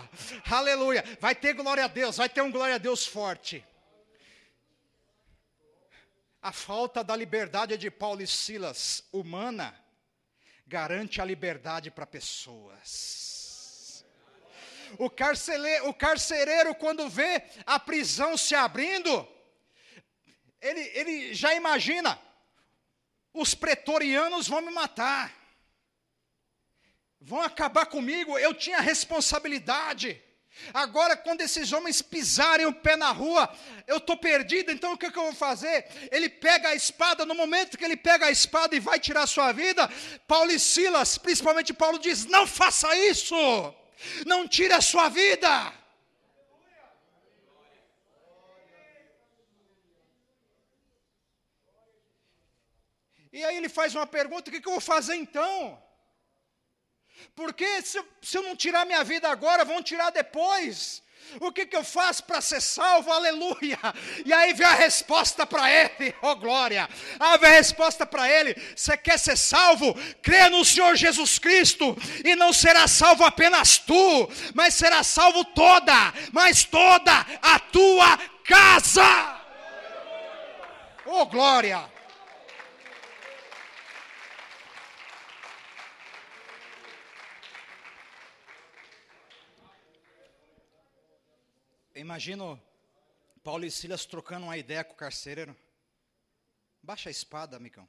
aleluia. 0.52 1.06
Vai 1.21 1.34
ter 1.34 1.54
glória 1.54 1.86
a 1.86 1.88
Deus, 1.88 2.17
vai 2.17 2.28
ter 2.28 2.41
um 2.41 2.52
glória 2.52 2.75
a 2.75 2.78
Deus 2.78 3.08
forte. 3.08 3.65
A 6.41 6.52
falta 6.52 7.02
da 7.02 7.15
liberdade 7.15 7.78
de 7.78 7.89
Paulo 7.89 8.21
e 8.21 8.28
Silas, 8.28 9.06
humana, 9.10 9.73
garante 10.67 11.21
a 11.21 11.25
liberdade 11.25 11.89
para 11.89 12.06
pessoas. 12.06 14.04
O, 14.97 15.10
carcele, 15.10 15.80
o 15.84 15.93
carcereiro, 15.93 16.75
quando 16.75 17.08
vê 17.08 17.41
a 17.65 17.80
prisão 17.80 18.36
se 18.36 18.54
abrindo, 18.54 19.25
ele, 20.60 20.82
ele 20.93 21.34
já 21.34 21.54
imagina, 21.54 22.19
os 23.34 23.54
pretorianos 23.54 24.48
vão 24.48 24.62
me 24.62 24.72
matar, 24.72 25.34
vão 27.22 27.42
acabar 27.42 27.86
comigo, 27.86 28.38
eu 28.38 28.54
tinha 28.54 28.80
responsabilidade. 28.80 30.22
Agora, 30.74 31.15
quando 31.15 31.42
esses 31.42 31.72
homens 31.72 32.02
pisarem 32.02 32.65
o 32.65 32.74
pé 32.74 32.96
na 32.96 33.12
rua, 33.12 33.50
eu 33.88 33.98
estou 33.98 34.18
perdido, 34.18 34.72
então 34.72 34.94
o 34.94 34.98
que, 34.98 35.10
que, 35.10 35.18
eu 35.18 35.24
vou 35.24 35.34
fazer? 35.34 35.86
Ele 36.12 36.28
pega 36.28 36.70
a 36.70 36.76
espada, 36.76 37.26
no 37.26 37.34
momento 37.34 37.78
que 37.78 37.86
ele 37.86 37.96
pega 37.96 38.26
a 38.26 38.32
espada 38.32 38.76
e 38.76 38.80
vai 38.80 39.00
tirar 39.00 39.24
a 39.24 39.28
sua 39.28 39.52
vida, 39.52 39.89
Paulo 40.28 40.52
e 40.52 40.60
Silas, 40.60 41.18
principalmente 41.18 41.74
Paulo, 41.74 41.98
diz: 41.98 42.26
não 42.26 42.46
faça 42.46 42.94
isso, 42.96 43.36
não 44.26 44.48
tire 44.48 44.74
a 44.74 44.82
sua 44.82 45.08
vida. 45.08 45.79
E 53.32 53.44
aí 53.44 53.58
ele 53.58 53.70
faz 53.70 53.96
uma 53.96 54.08
pergunta: 54.08 54.50
o 54.50 54.54
que, 54.54 54.62
que 54.62 54.68
eu 54.68 54.74
vou 54.74 54.82
fazer 54.82 55.15
então? 55.15 55.82
Porque 57.36 57.82
se, 57.82 58.02
se 58.22 58.38
eu 58.38 58.44
não 58.44 58.56
tirar 58.56 58.86
minha 58.86 59.04
vida 59.04 59.30
agora, 59.30 59.65
vão 59.65 59.84
tirar 59.84 60.10
depois. 60.10 61.04
O 61.39 61.52
que, 61.52 61.65
que 61.65 61.76
eu 61.76 61.84
faço 61.84 62.24
para 62.24 62.42
ser 62.42 62.62
salvo? 62.62 63.12
Aleluia! 63.12 63.78
E 64.26 64.34
aí 64.34 64.54
vem 64.54 64.65
a 64.65 64.74
resposta 64.74 65.46
para 65.46 65.70
ele, 65.70 66.15
oh 66.24 66.36
glória! 66.36 66.89
Aí 67.20 67.38
vem 67.38 67.50
a 67.50 67.54
resposta 67.54 68.06
para 68.06 68.30
ele: 68.32 68.56
você 68.76 68.98
quer 68.98 69.20
ser 69.20 69.38
salvo? 69.38 69.94
Crê 70.24 70.50
no 70.50 70.65
Senhor 70.65 70.96
Jesus 70.96 71.38
Cristo, 71.38 71.96
e 72.26 72.36
não 72.36 72.52
será 72.52 72.88
salvo 72.88 73.24
apenas 73.24 73.78
tu, 73.78 74.30
mas 74.56 74.74
será 74.74 75.04
salvo 75.04 75.46
toda, 75.46 76.13
mas 76.32 76.63
toda 76.63 77.13
a 77.42 77.60
tua 77.60 78.18
casa. 78.44 79.39
Oh 81.06 81.26
glória! 81.28 81.98
Imagino 91.99 92.62
Paulo 93.43 93.65
e 93.65 93.71
Silas 93.71 94.05
trocando 94.05 94.45
uma 94.45 94.57
ideia 94.57 94.83
com 94.83 94.93
o 94.93 94.97
carcereiro. 94.97 95.55
Baixa 96.81 97.09
a 97.09 97.12
espada, 97.12 97.57
amigão. 97.57 97.88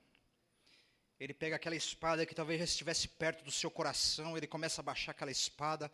Ele 1.18 1.34
pega 1.34 1.56
aquela 1.56 1.76
espada 1.76 2.24
que 2.24 2.34
talvez 2.34 2.58
já 2.58 2.64
estivesse 2.64 3.06
perto 3.06 3.44
do 3.44 3.50
seu 3.50 3.70
coração, 3.70 4.36
ele 4.36 4.46
começa 4.46 4.80
a 4.80 4.84
baixar 4.84 5.12
aquela 5.12 5.30
espada. 5.30 5.90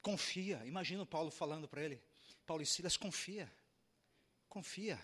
Confia. 0.00 0.60
Imagina 0.64 1.06
Paulo 1.06 1.30
falando 1.30 1.68
para 1.68 1.82
ele. 1.82 2.02
Paulo 2.44 2.62
e 2.62 2.66
Silas, 2.66 2.96
confia. 2.96 3.50
Confia. 4.48 5.00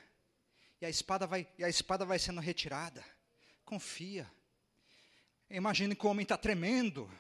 E 0.81 0.87
a 0.87 0.91
espada 0.91 1.27
vai, 1.27 1.47
e 1.57 1.65
a 1.65 1.69
espada 1.69 2.05
vai 2.05 2.19
sendo 2.19 2.41
retirada. 2.41 3.05
Confia. 3.65 4.31
Imagine 5.49 5.95
que 5.95 6.07
o 6.07 6.11
homem 6.11 6.25
está 6.25 6.37
tremendo. 6.37 7.11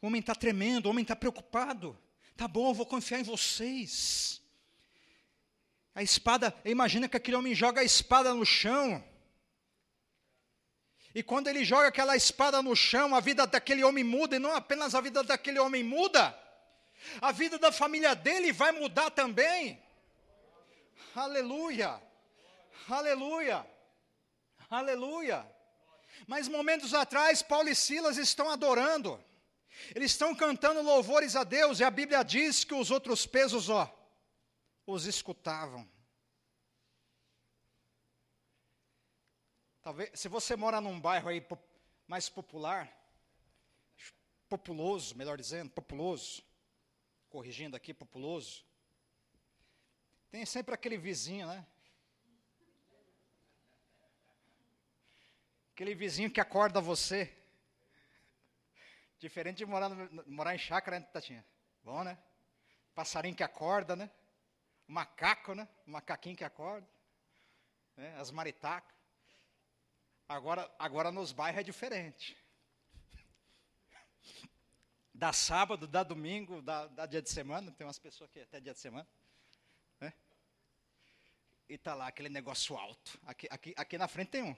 O 0.00 0.06
homem 0.06 0.20
está 0.20 0.34
tremendo, 0.34 0.86
o 0.86 0.90
homem 0.90 1.02
está 1.02 1.16
preocupado. 1.16 1.98
Tá 2.36 2.48
bom, 2.48 2.70
eu 2.70 2.74
vou 2.74 2.86
confiar 2.86 3.20
em 3.20 3.24
vocês. 3.24 4.40
A 5.94 6.02
espada, 6.02 6.54
imagina 6.64 7.08
que 7.08 7.16
aquele 7.16 7.36
homem 7.36 7.54
joga 7.54 7.80
a 7.80 7.84
espada 7.84 8.32
no 8.32 8.46
chão. 8.46 9.02
E 11.14 11.22
quando 11.22 11.48
ele 11.48 11.64
joga 11.64 11.88
aquela 11.88 12.16
espada 12.16 12.62
no 12.62 12.74
chão, 12.74 13.14
a 13.14 13.20
vida 13.20 13.46
daquele 13.46 13.84
homem 13.84 14.02
muda, 14.02 14.36
e 14.36 14.38
não 14.38 14.54
apenas 14.54 14.94
a 14.94 15.00
vida 15.00 15.22
daquele 15.22 15.58
homem 15.58 15.84
muda, 15.84 16.36
a 17.20 17.30
vida 17.32 17.58
da 17.58 17.70
família 17.70 18.14
dele 18.14 18.52
vai 18.52 18.72
mudar 18.72 19.10
também. 19.10 19.80
Aleluia, 21.14 22.00
aleluia, 22.88 23.66
aleluia. 24.70 25.46
Mas 26.26 26.48
momentos 26.48 26.94
atrás, 26.94 27.42
Paulo 27.42 27.68
e 27.68 27.74
Silas 27.74 28.16
estão 28.16 28.48
adorando. 28.48 29.22
Eles 29.94 30.12
estão 30.12 30.34
cantando 30.34 30.82
louvores 30.82 31.34
a 31.36 31.44
Deus 31.44 31.80
e 31.80 31.84
a 31.84 31.90
Bíblia 31.90 32.22
diz 32.22 32.64
que 32.64 32.74
os 32.74 32.90
outros 32.90 33.26
pesos, 33.26 33.68
ó, 33.68 33.92
os 34.86 35.06
escutavam. 35.06 35.88
Talvez, 39.82 40.10
se 40.14 40.28
você 40.28 40.54
mora 40.54 40.80
num 40.80 41.00
bairro 41.00 41.28
aí 41.28 41.44
mais 42.06 42.28
popular, 42.28 42.90
populoso, 44.48 45.16
melhor 45.16 45.36
dizendo, 45.36 45.70
populoso, 45.70 46.42
corrigindo 47.28 47.76
aqui, 47.76 47.92
populoso, 47.92 48.64
tem 50.30 50.46
sempre 50.46 50.74
aquele 50.74 50.96
vizinho, 50.96 51.46
né? 51.46 51.66
Aquele 55.72 55.94
vizinho 55.94 56.30
que 56.30 56.40
acorda 56.40 56.80
você 56.80 57.41
Diferente 59.22 59.58
de 59.58 59.66
morar, 59.66 59.88
no, 59.88 60.24
morar 60.26 60.52
em 60.52 60.58
chácara, 60.58 60.98
né, 60.98 61.06
Tatinha? 61.12 61.46
Bom, 61.84 62.02
né? 62.02 62.18
Passarinho 62.92 63.36
que 63.36 63.44
acorda, 63.44 63.94
né? 63.94 64.10
Macaco, 64.84 65.54
né? 65.54 65.68
Macaquinho 65.86 66.36
que 66.36 66.42
acorda. 66.42 66.88
Né? 67.96 68.16
As 68.18 68.32
maritacas. 68.32 68.92
Agora, 70.28 70.68
agora 70.76 71.12
nos 71.12 71.30
bairros 71.30 71.60
é 71.60 71.62
diferente. 71.62 72.36
Dá 75.14 75.32
sábado, 75.32 75.86
dá 75.86 76.02
domingo, 76.02 76.60
dá, 76.60 76.88
dá 76.88 77.06
dia 77.06 77.22
de 77.22 77.30
semana. 77.30 77.70
Tem 77.70 77.86
umas 77.86 78.00
pessoas 78.00 78.28
que 78.28 78.40
até 78.40 78.58
dia 78.58 78.72
de 78.72 78.80
semana. 78.80 79.06
Né? 80.00 80.12
E 81.68 81.78
tá 81.78 81.94
lá 81.94 82.08
aquele 82.08 82.28
negócio 82.28 82.76
alto. 82.76 83.20
Aqui, 83.24 83.46
aqui, 83.48 83.72
aqui 83.76 83.96
na 83.96 84.08
frente 84.08 84.30
tem 84.30 84.42
um. 84.42 84.56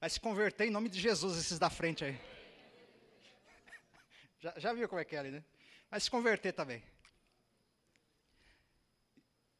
Vai 0.00 0.10
se 0.10 0.18
converter 0.18 0.66
em 0.66 0.70
nome 0.70 0.88
de 0.88 0.98
Jesus 0.98 1.38
esses 1.38 1.56
da 1.56 1.70
frente 1.70 2.04
aí. 2.04 2.39
Já, 4.40 4.54
já 4.56 4.72
viu 4.72 4.88
como 4.88 5.00
é 5.00 5.04
que 5.04 5.14
é 5.14 5.18
ali, 5.18 5.30
né? 5.30 5.44
Mas 5.90 6.04
se 6.04 6.10
converter 6.10 6.52
também. 6.52 6.82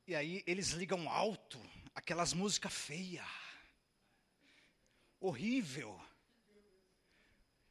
E 0.06 0.14
aí 0.14 0.42
eles 0.46 0.70
ligam 0.70 1.08
alto, 1.08 1.60
aquelas 1.94 2.32
músicas 2.32 2.72
feias, 2.72 3.26
horrível, 5.20 6.00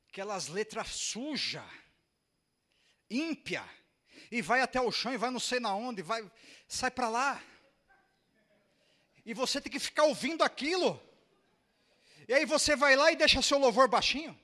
aquelas 0.08 0.48
letras 0.48 0.90
sujas, 0.90 1.64
ímpia, 3.10 3.68
e 4.32 4.42
vai 4.42 4.62
até 4.62 4.80
o 4.80 4.92
chão 4.92 5.12
e 5.12 5.18
vai 5.18 5.32
não 5.32 5.40
sei 5.40 5.60
na 5.60 5.74
onde, 5.74 6.04
vai, 6.04 6.30
sai 6.68 6.92
para 6.92 7.10
lá. 7.10 7.44
E 9.26 9.34
você 9.34 9.60
tem 9.60 9.72
que 9.72 9.80
ficar 9.80 10.04
ouvindo 10.04 10.44
aquilo. 10.44 11.02
E 12.28 12.34
aí 12.34 12.46
você 12.46 12.76
vai 12.76 12.96
lá 12.96 13.12
e 13.12 13.16
deixa 13.16 13.42
seu 13.42 13.58
louvor 13.58 13.88
baixinho. 13.88 14.40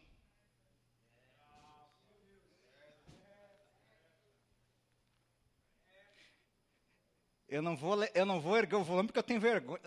Eu 7.48 7.62
não 7.62 7.76
vou, 7.76 8.04
eu 8.04 8.26
não 8.26 8.42
vou 8.42 8.58
erguer 8.58 8.76
o 8.76 8.84
volume 8.84 9.08
porque 9.08 9.20
eu 9.20 9.24
tenho 9.24 9.40
vergonha. 9.40 9.80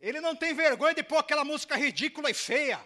Ele 0.00 0.20
não 0.20 0.36
tem 0.36 0.54
vergonha 0.54 0.94
de 0.94 1.02
pôr 1.02 1.18
aquela 1.18 1.44
música 1.44 1.76
ridícula 1.76 2.30
e 2.30 2.34
feia. 2.34 2.80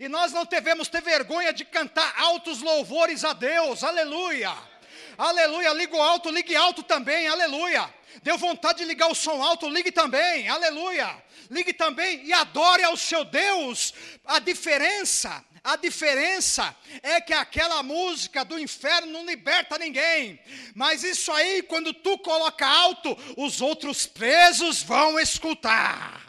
E 0.00 0.08
nós 0.08 0.32
não 0.32 0.44
devemos 0.44 0.88
ter 0.88 1.02
vergonha 1.02 1.52
de 1.52 1.64
cantar 1.64 2.18
altos 2.18 2.62
louvores 2.62 3.24
a 3.24 3.32
Deus, 3.32 3.82
aleluia. 3.82 4.50
Aleluia, 5.16 5.72
liga 5.72 5.96
o 5.96 6.02
alto, 6.02 6.30
ligue 6.30 6.56
alto 6.56 6.82
também, 6.82 7.26
aleluia. 7.28 7.92
Deu 8.22 8.38
vontade 8.38 8.78
de 8.78 8.84
ligar 8.84 9.08
o 9.08 9.14
som 9.14 9.42
alto, 9.42 9.68
ligue 9.68 9.92
também, 9.92 10.48
aleluia. 10.48 11.22
Ligue 11.50 11.72
também 11.72 12.24
e 12.24 12.32
adore 12.32 12.82
ao 12.82 12.96
seu 12.96 13.24
Deus. 13.24 13.92
A 14.24 14.38
diferença, 14.38 15.44
a 15.62 15.76
diferença 15.76 16.74
é 17.02 17.20
que 17.20 17.32
aquela 17.32 17.82
música 17.82 18.44
do 18.44 18.58
inferno 18.58 19.12
não 19.12 19.26
liberta 19.26 19.78
ninguém. 19.78 20.40
Mas 20.74 21.04
isso 21.04 21.30
aí, 21.32 21.62
quando 21.62 21.92
tu 21.92 22.18
coloca 22.18 22.66
alto, 22.66 23.16
os 23.36 23.60
outros 23.60 24.06
presos 24.06 24.82
vão 24.82 25.20
escutar 25.20 26.23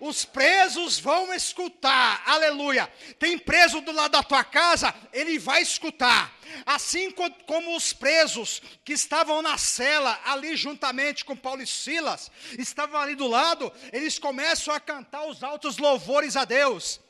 os 0.00 0.24
presos 0.24 0.98
vão 0.98 1.32
escutar, 1.32 2.22
aleluia. 2.26 2.92
Tem 3.18 3.38
preso 3.38 3.80
do 3.80 3.92
lado 3.92 4.12
da 4.12 4.22
tua 4.22 4.44
casa, 4.44 4.94
ele 5.12 5.38
vai 5.38 5.62
escutar. 5.62 6.34
Assim 6.66 7.10
como 7.10 7.76
os 7.76 7.92
presos 7.92 8.62
que 8.84 8.92
estavam 8.92 9.42
na 9.42 9.58
cela, 9.58 10.20
ali 10.24 10.56
juntamente 10.56 11.24
com 11.24 11.36
Paulo 11.36 11.62
e 11.62 11.66
Silas, 11.66 12.30
estavam 12.58 13.00
ali 13.00 13.14
do 13.14 13.26
lado, 13.26 13.72
eles 13.92 14.18
começam 14.18 14.72
a 14.72 14.80
cantar 14.80 15.24
os 15.26 15.42
altos 15.42 15.78
louvores 15.78 16.36
a 16.36 16.44
Deus. 16.44 17.00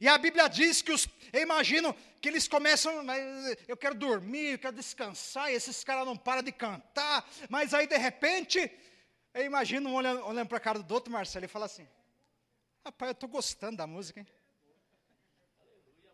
E 0.00 0.06
a 0.06 0.18
Bíblia 0.18 0.48
diz 0.48 0.82
que 0.82 0.92
os, 0.92 1.08
eu 1.32 1.42
imagino 1.42 1.94
que 2.20 2.28
eles 2.28 2.46
começam, 2.46 3.04
eu 3.66 3.76
quero 3.76 3.94
dormir, 3.94 4.52
eu 4.52 4.58
quero 4.58 4.76
descansar, 4.76 5.50
e 5.50 5.54
esses 5.54 5.82
caras 5.82 6.04
não 6.04 6.16
param 6.16 6.42
de 6.42 6.52
cantar, 6.52 7.28
mas 7.48 7.72
aí 7.72 7.86
de 7.86 7.96
repente, 7.96 8.70
eu 9.32 9.44
imagino 9.44 9.88
um 9.88 9.94
olhando, 9.94 10.26
olhando 10.26 10.48
para 10.48 10.58
a 10.58 10.60
cara 10.60 10.78
do 10.80 10.94
outro 10.94 11.12
Marcelo 11.12 11.44
e 11.44 11.48
fala 11.48 11.66
assim: 11.66 11.86
Rapaz, 12.84 13.08
eu 13.08 13.12
estou 13.12 13.28
gostando 13.28 13.76
da 13.76 13.86
música, 13.86 14.20
hein? 14.20 14.26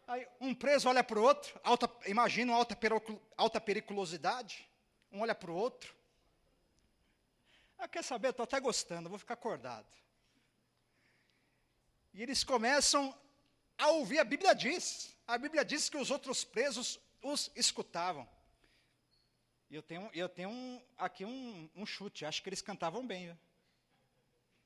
Aí 0.07 0.27
um 0.41 0.55
preso 0.55 0.89
olha 0.89 1.03
para 1.03 1.19
o 1.19 1.23
outro, 1.23 1.59
alta, 1.63 1.91
imagina 2.07 2.53
uma 2.53 2.59
alta, 2.59 2.77
alta 3.37 3.61
periculosidade. 3.61 4.69
Um 5.11 5.21
olha 5.21 5.35
para 5.35 5.51
o 5.51 5.55
outro. 5.55 5.95
Ah, 7.79 7.89
quer 7.89 8.03
saber? 8.03 8.29
Estou 8.29 8.45
até 8.45 8.61
gostando, 8.61 9.09
vou 9.09 9.19
ficar 9.19 9.35
acordado. 9.35 9.87
E 12.13 12.23
eles 12.23 12.45
começam 12.45 13.17
a 13.79 13.89
ouvir, 13.89 14.19
a 14.19 14.25
Bíblia 14.25 14.55
diz. 14.55 15.15
A 15.27 15.39
Bíblia 15.39 15.65
diz 15.65 15.89
que 15.89 15.97
os 15.97 16.11
outros 16.11 16.45
presos 16.45 17.01
os 17.23 17.51
escutavam. 17.57 18.29
E 19.71 19.75
eu 19.75 19.83
tenho, 19.83 20.11
eu 20.13 20.29
tenho 20.29 20.51
um, 20.51 20.83
aqui 20.97 21.25
um, 21.25 21.69
um, 21.75 21.87
chute, 21.87 22.25
acho 22.25 22.43
que 22.43 22.49
eles 22.49 22.63
cantavam 22.63 23.07
bem. 23.07 23.27
Viu? 23.27 23.39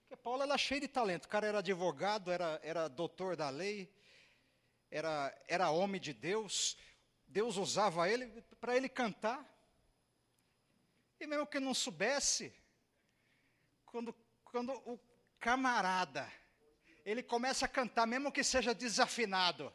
Porque 0.09 0.23
Paulo 0.23 0.43
era 0.43 0.57
cheio 0.57 0.81
de 0.81 0.89
talento. 0.89 1.27
O 1.27 1.29
cara 1.29 1.47
era 1.47 1.59
advogado, 1.59 2.33
era, 2.33 2.59
era 2.63 2.89
doutor 2.89 3.37
da 3.37 3.51
lei, 3.51 3.95
era, 4.91 5.39
era 5.47 5.71
homem 5.71 6.01
de 6.01 6.15
Deus. 6.15 6.79
Deus 7.27 7.59
usava 7.59 8.09
ele 8.09 8.27
para 8.59 8.75
ele 8.75 8.89
cantar. 8.89 9.47
E 11.21 11.27
mesmo 11.27 11.47
que 11.47 11.61
não 11.61 11.75
soubesse, 11.75 12.55
quando, 13.85 14.15
quando 14.47 14.73
o 14.87 14.99
camarada, 15.39 16.33
ele 17.05 17.23
começa 17.23 17.67
a 17.67 17.69
cantar, 17.69 18.07
mesmo 18.07 18.33
que 18.33 18.43
seja 18.43 18.75
desafinado, 18.75 19.71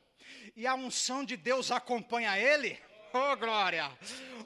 e 0.55 0.65
a 0.65 0.73
unção 0.73 1.23
de 1.23 1.37
Deus 1.37 1.69
acompanha 1.69 2.39
ele, 2.39 2.81
Oh, 3.13 3.35
glória. 3.37 3.91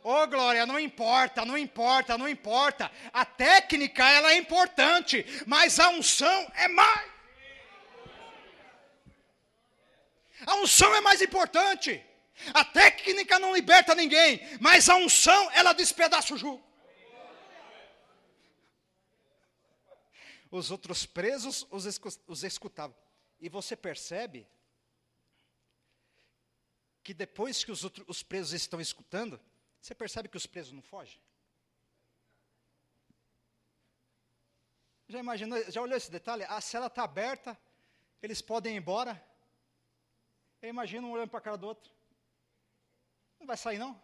Oh, 0.04 0.28
glória, 0.28 0.66
não 0.66 0.78
importa, 0.78 1.46
não 1.46 1.58
importa, 1.58 2.18
não 2.18 2.28
importa. 2.28 2.92
A 3.14 3.24
técnica, 3.24 4.04
ela 4.10 4.34
é 4.34 4.38
importante, 4.38 5.26
mas 5.46 5.80
a 5.80 5.90
unção 5.90 6.52
é 6.54 6.68
mais. 6.68 7.12
A 10.46 10.56
unção 10.56 10.94
é 10.94 11.02
mais 11.02 11.22
importante. 11.22 12.04
A 12.54 12.64
técnica 12.66 13.40
não 13.40 13.56
liberta 13.56 13.96
ninguém, 13.96 14.42
mas 14.60 14.90
a 14.90 14.96
unção, 14.96 15.50
ela 15.54 15.74
despedaça 15.74 16.34
o 16.34 16.38
jugo. 16.38 16.64
Os 20.52 20.72
outros 20.72 21.06
presos 21.06 21.66
os 21.72 22.44
escutavam. 22.44 22.96
E 23.40 23.50
você 23.50 23.76
percebe 23.76 24.48
que 27.08 27.14
depois 27.14 27.64
que 27.64 27.72
os, 27.72 27.86
outros, 27.86 28.06
os 28.06 28.22
presos 28.22 28.52
estão 28.52 28.82
escutando, 28.82 29.40
você 29.82 29.96
percebe 29.96 30.28
que 30.28 30.36
os 30.36 30.46
presos 30.46 30.74
não 30.74 30.82
fogem? 30.82 31.18
Já 35.08 35.18
imaginou, 35.18 35.72
já 35.72 35.82
olhou 35.82 35.96
esse 35.96 36.12
detalhe? 36.12 36.44
A 36.44 36.60
cela 36.60 36.88
está 36.88 37.06
aberta, 37.06 37.58
eles 38.22 38.42
podem 38.42 38.76
ir 38.76 38.80
embora. 38.80 39.26
Eu 40.62 40.68
imagino 40.68 41.08
um 41.08 41.12
olhando 41.12 41.30
para 41.30 41.40
a 41.40 41.44
cara 41.44 41.58
do 41.58 41.66
outro. 41.66 41.90
Não 43.40 43.48
vai 43.48 43.56
sair, 43.56 43.78
não? 43.78 43.98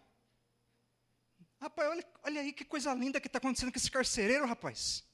Rapaz, 1.60 1.90
olha, 1.90 2.08
olha 2.24 2.40
aí 2.40 2.54
que 2.54 2.64
coisa 2.64 2.94
linda 2.94 3.20
que 3.20 3.28
está 3.28 3.40
acontecendo 3.40 3.74
com 3.74 3.78
esse 3.78 3.92
carcereiro, 3.92 4.48
rapaz. 4.48 5.06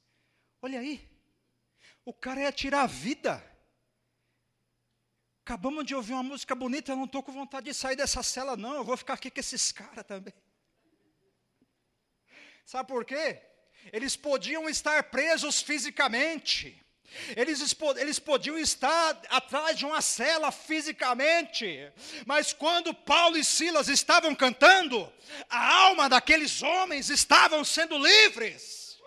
Olha 0.61 0.79
aí. 0.79 1.09
O 2.05 2.13
cara 2.13 2.41
ia 2.41 2.51
tirar 2.51 2.83
a 2.83 2.87
vida. 2.87 3.43
Acabamos 5.49 5.83
de 5.83 5.95
ouvir 5.95 6.13
uma 6.13 6.21
música 6.21 6.53
bonita, 6.53 6.91
eu 6.91 6.95
não 6.95 7.05
estou 7.05 7.23
com 7.23 7.31
vontade 7.31 7.65
de 7.65 7.73
sair 7.73 7.95
dessa 7.95 8.21
cela, 8.21 8.55
não. 8.55 8.75
Eu 8.75 8.83
vou 8.83 8.95
ficar 8.95 9.15
aqui 9.15 9.31
com 9.31 9.39
esses 9.39 9.71
caras 9.71 10.05
também. 10.05 10.31
Sabe 12.63 12.87
por 12.87 13.03
quê? 13.03 13.41
Eles 13.91 14.15
podiam 14.15 14.69
estar 14.69 15.01
presos 15.05 15.59
fisicamente. 15.59 16.79
Eles, 17.35 17.75
eles 17.97 18.19
podiam 18.19 18.59
estar 18.59 19.19
atrás 19.27 19.75
de 19.75 19.87
uma 19.87 20.03
cela 20.03 20.51
fisicamente, 20.51 21.91
mas 22.27 22.53
quando 22.53 22.93
Paulo 22.93 23.35
e 23.35 23.43
Silas 23.43 23.87
estavam 23.87 24.35
cantando, 24.35 25.11
a 25.49 25.77
alma 25.85 26.07
daqueles 26.07 26.61
homens 26.61 27.09
estavam 27.09 27.65
sendo 27.65 27.97
livres, 27.97 28.99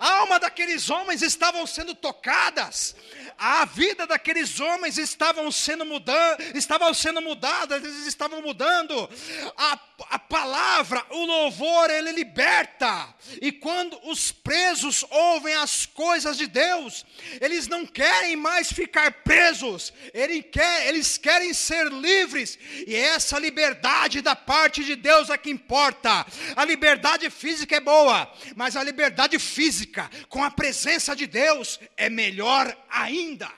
a 0.00 0.16
alma 0.18 0.40
daqueles 0.40 0.90
homens 0.90 1.22
estavam 1.22 1.64
sendo 1.68 1.94
tocadas, 1.94 2.96
a 3.38 3.64
vida 3.64 4.06
daqueles 4.06 4.60
homens 4.60 4.98
estavam 4.98 5.50
sendo 5.50 5.84
mudando, 5.84 6.40
estavam 6.54 6.92
sendo 6.94 7.20
mudadas, 7.20 7.82
eles 7.82 8.06
estavam 8.06 8.40
mudando. 8.40 9.08
A, 9.56 9.78
a 10.10 10.18
palavra, 10.18 11.04
o 11.10 11.24
louvor, 11.24 11.90
ele 11.90 12.12
liberta. 12.12 13.14
E 13.40 13.50
quando 13.50 13.98
os 14.04 14.30
presos 14.32 15.04
ouvem 15.10 15.54
as 15.54 15.86
coisas 15.86 16.36
de 16.36 16.46
Deus, 16.46 17.04
eles 17.40 17.66
não 17.66 17.86
querem 17.86 18.36
mais 18.36 18.72
ficar 18.72 19.10
presos, 19.24 19.92
eles, 20.12 20.44
quer, 20.50 20.88
eles 20.88 21.18
querem 21.18 21.52
ser 21.52 21.90
livres. 21.92 22.58
E 22.86 22.94
essa 22.94 23.38
liberdade 23.38 24.20
da 24.20 24.36
parte 24.36 24.84
de 24.84 24.96
Deus 24.96 25.30
é 25.30 25.36
que 25.36 25.50
importa. 25.50 26.26
A 26.56 26.64
liberdade 26.64 27.28
física 27.30 27.76
é 27.76 27.80
boa, 27.80 28.32
mas 28.54 28.76
a 28.76 28.82
liberdade 28.82 29.38
física 29.38 30.10
com 30.28 30.42
a 30.42 30.50
presença 30.50 31.14
de 31.16 31.26
Deus 31.26 31.80
é 31.96 32.08
melhor 32.08 32.74
ainda 32.88 33.23
ainda. 33.24 33.50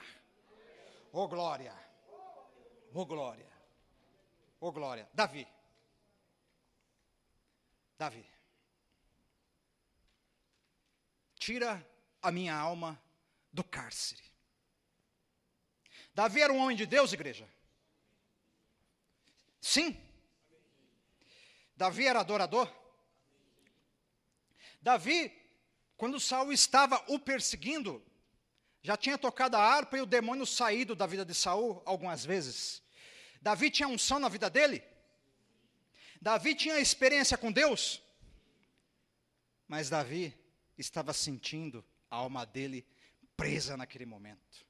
Oh 1.11 1.27
glória. 1.27 1.73
Oh 2.93 3.05
glória. 3.05 3.51
Oh 4.59 4.71
glória. 4.71 5.07
Davi. 5.13 5.47
Davi. 7.97 8.25
Tira 11.35 11.85
a 12.21 12.31
minha 12.31 12.55
alma 12.55 13.01
do 13.51 13.63
cárcere. 13.63 14.23
Davi 16.13 16.41
era 16.41 16.51
um 16.51 16.57
homem 16.57 16.75
de 16.75 16.85
Deus, 16.85 17.13
igreja? 17.13 17.47
Sim. 19.61 19.95
Davi 21.75 22.07
era 22.07 22.21
adorador? 22.21 22.73
Davi, 24.81 25.31
quando 25.95 26.19
Saul 26.19 26.51
estava 26.51 27.03
o 27.07 27.19
perseguindo, 27.19 28.03
já 28.87 28.95
tinha 28.95 29.17
tocado 29.17 29.57
a 29.57 29.59
harpa 29.59 29.97
e 29.97 30.01
o 30.01 30.05
demônio 30.05 30.45
saído 30.45 30.95
da 30.95 31.05
vida 31.05 31.25
de 31.25 31.35
Saul 31.35 31.81
algumas 31.85 32.23
vezes. 32.23 32.81
Davi 33.41 33.69
tinha 33.69 33.85
unção 33.85 34.17
na 34.17 34.29
vida 34.29 34.49
dele? 34.49 34.81
Davi 36.21 36.55
tinha 36.55 36.79
experiência 36.79 37.37
com 37.37 37.51
Deus? 37.51 38.01
Mas 39.67 39.89
Davi 39.89 40.33
estava 40.77 41.11
sentindo 41.11 41.83
a 42.09 42.15
alma 42.15 42.45
dele 42.45 42.87
presa 43.35 43.75
naquele 43.75 44.05
momento. 44.05 44.65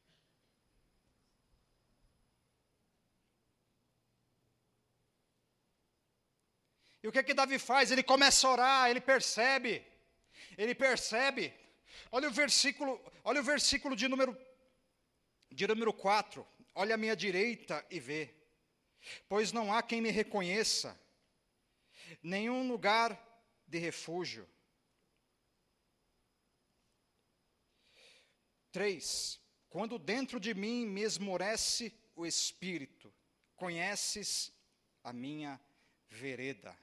E 7.03 7.07
o 7.07 7.11
que 7.11 7.21
que 7.21 7.35
Davi 7.35 7.59
faz? 7.59 7.91
Ele 7.91 8.01
começa 8.01 8.47
a 8.47 8.51
orar, 8.51 8.89
ele 8.89 8.99
percebe. 8.99 9.85
Ele 10.57 10.73
percebe. 10.73 11.66
Olha 12.11 12.27
o 12.29 12.31
versículo, 12.31 13.01
olha 13.23 13.41
o 13.41 13.43
versículo 13.43 13.95
de 13.95 14.07
número 14.07 14.37
de 15.51 15.67
número 15.67 15.93
4. 15.93 16.45
Olha 16.75 16.95
à 16.95 16.97
minha 16.97 17.15
direita 17.15 17.85
e 17.89 17.99
vê. 17.99 18.33
Pois 19.27 19.51
não 19.51 19.73
há 19.73 19.81
quem 19.81 20.01
me 20.01 20.09
reconheça, 20.09 20.99
nenhum 22.21 22.67
lugar 22.67 23.17
de 23.65 23.77
refúgio. 23.77 24.47
3. 28.71 29.39
Quando 29.69 29.97
dentro 29.97 30.39
de 30.39 30.53
mim 30.53 30.85
me 30.85 31.01
esmorece 31.01 31.93
o 32.15 32.25
espírito, 32.25 33.13
conheces 33.55 34.51
a 35.03 35.11
minha 35.11 35.59
vereda. 36.09 36.77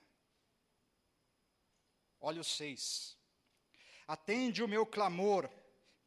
Olha 2.21 2.41
o 2.41 2.45
6. 2.45 3.17
Atende 4.07 4.63
o 4.63 4.69
meu 4.69 4.85
clamor, 4.85 5.49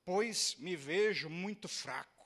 pois 0.06 0.56
me 0.56 0.76
vejo 0.76 1.30
muito 1.30 1.68
fraco. 1.68 2.18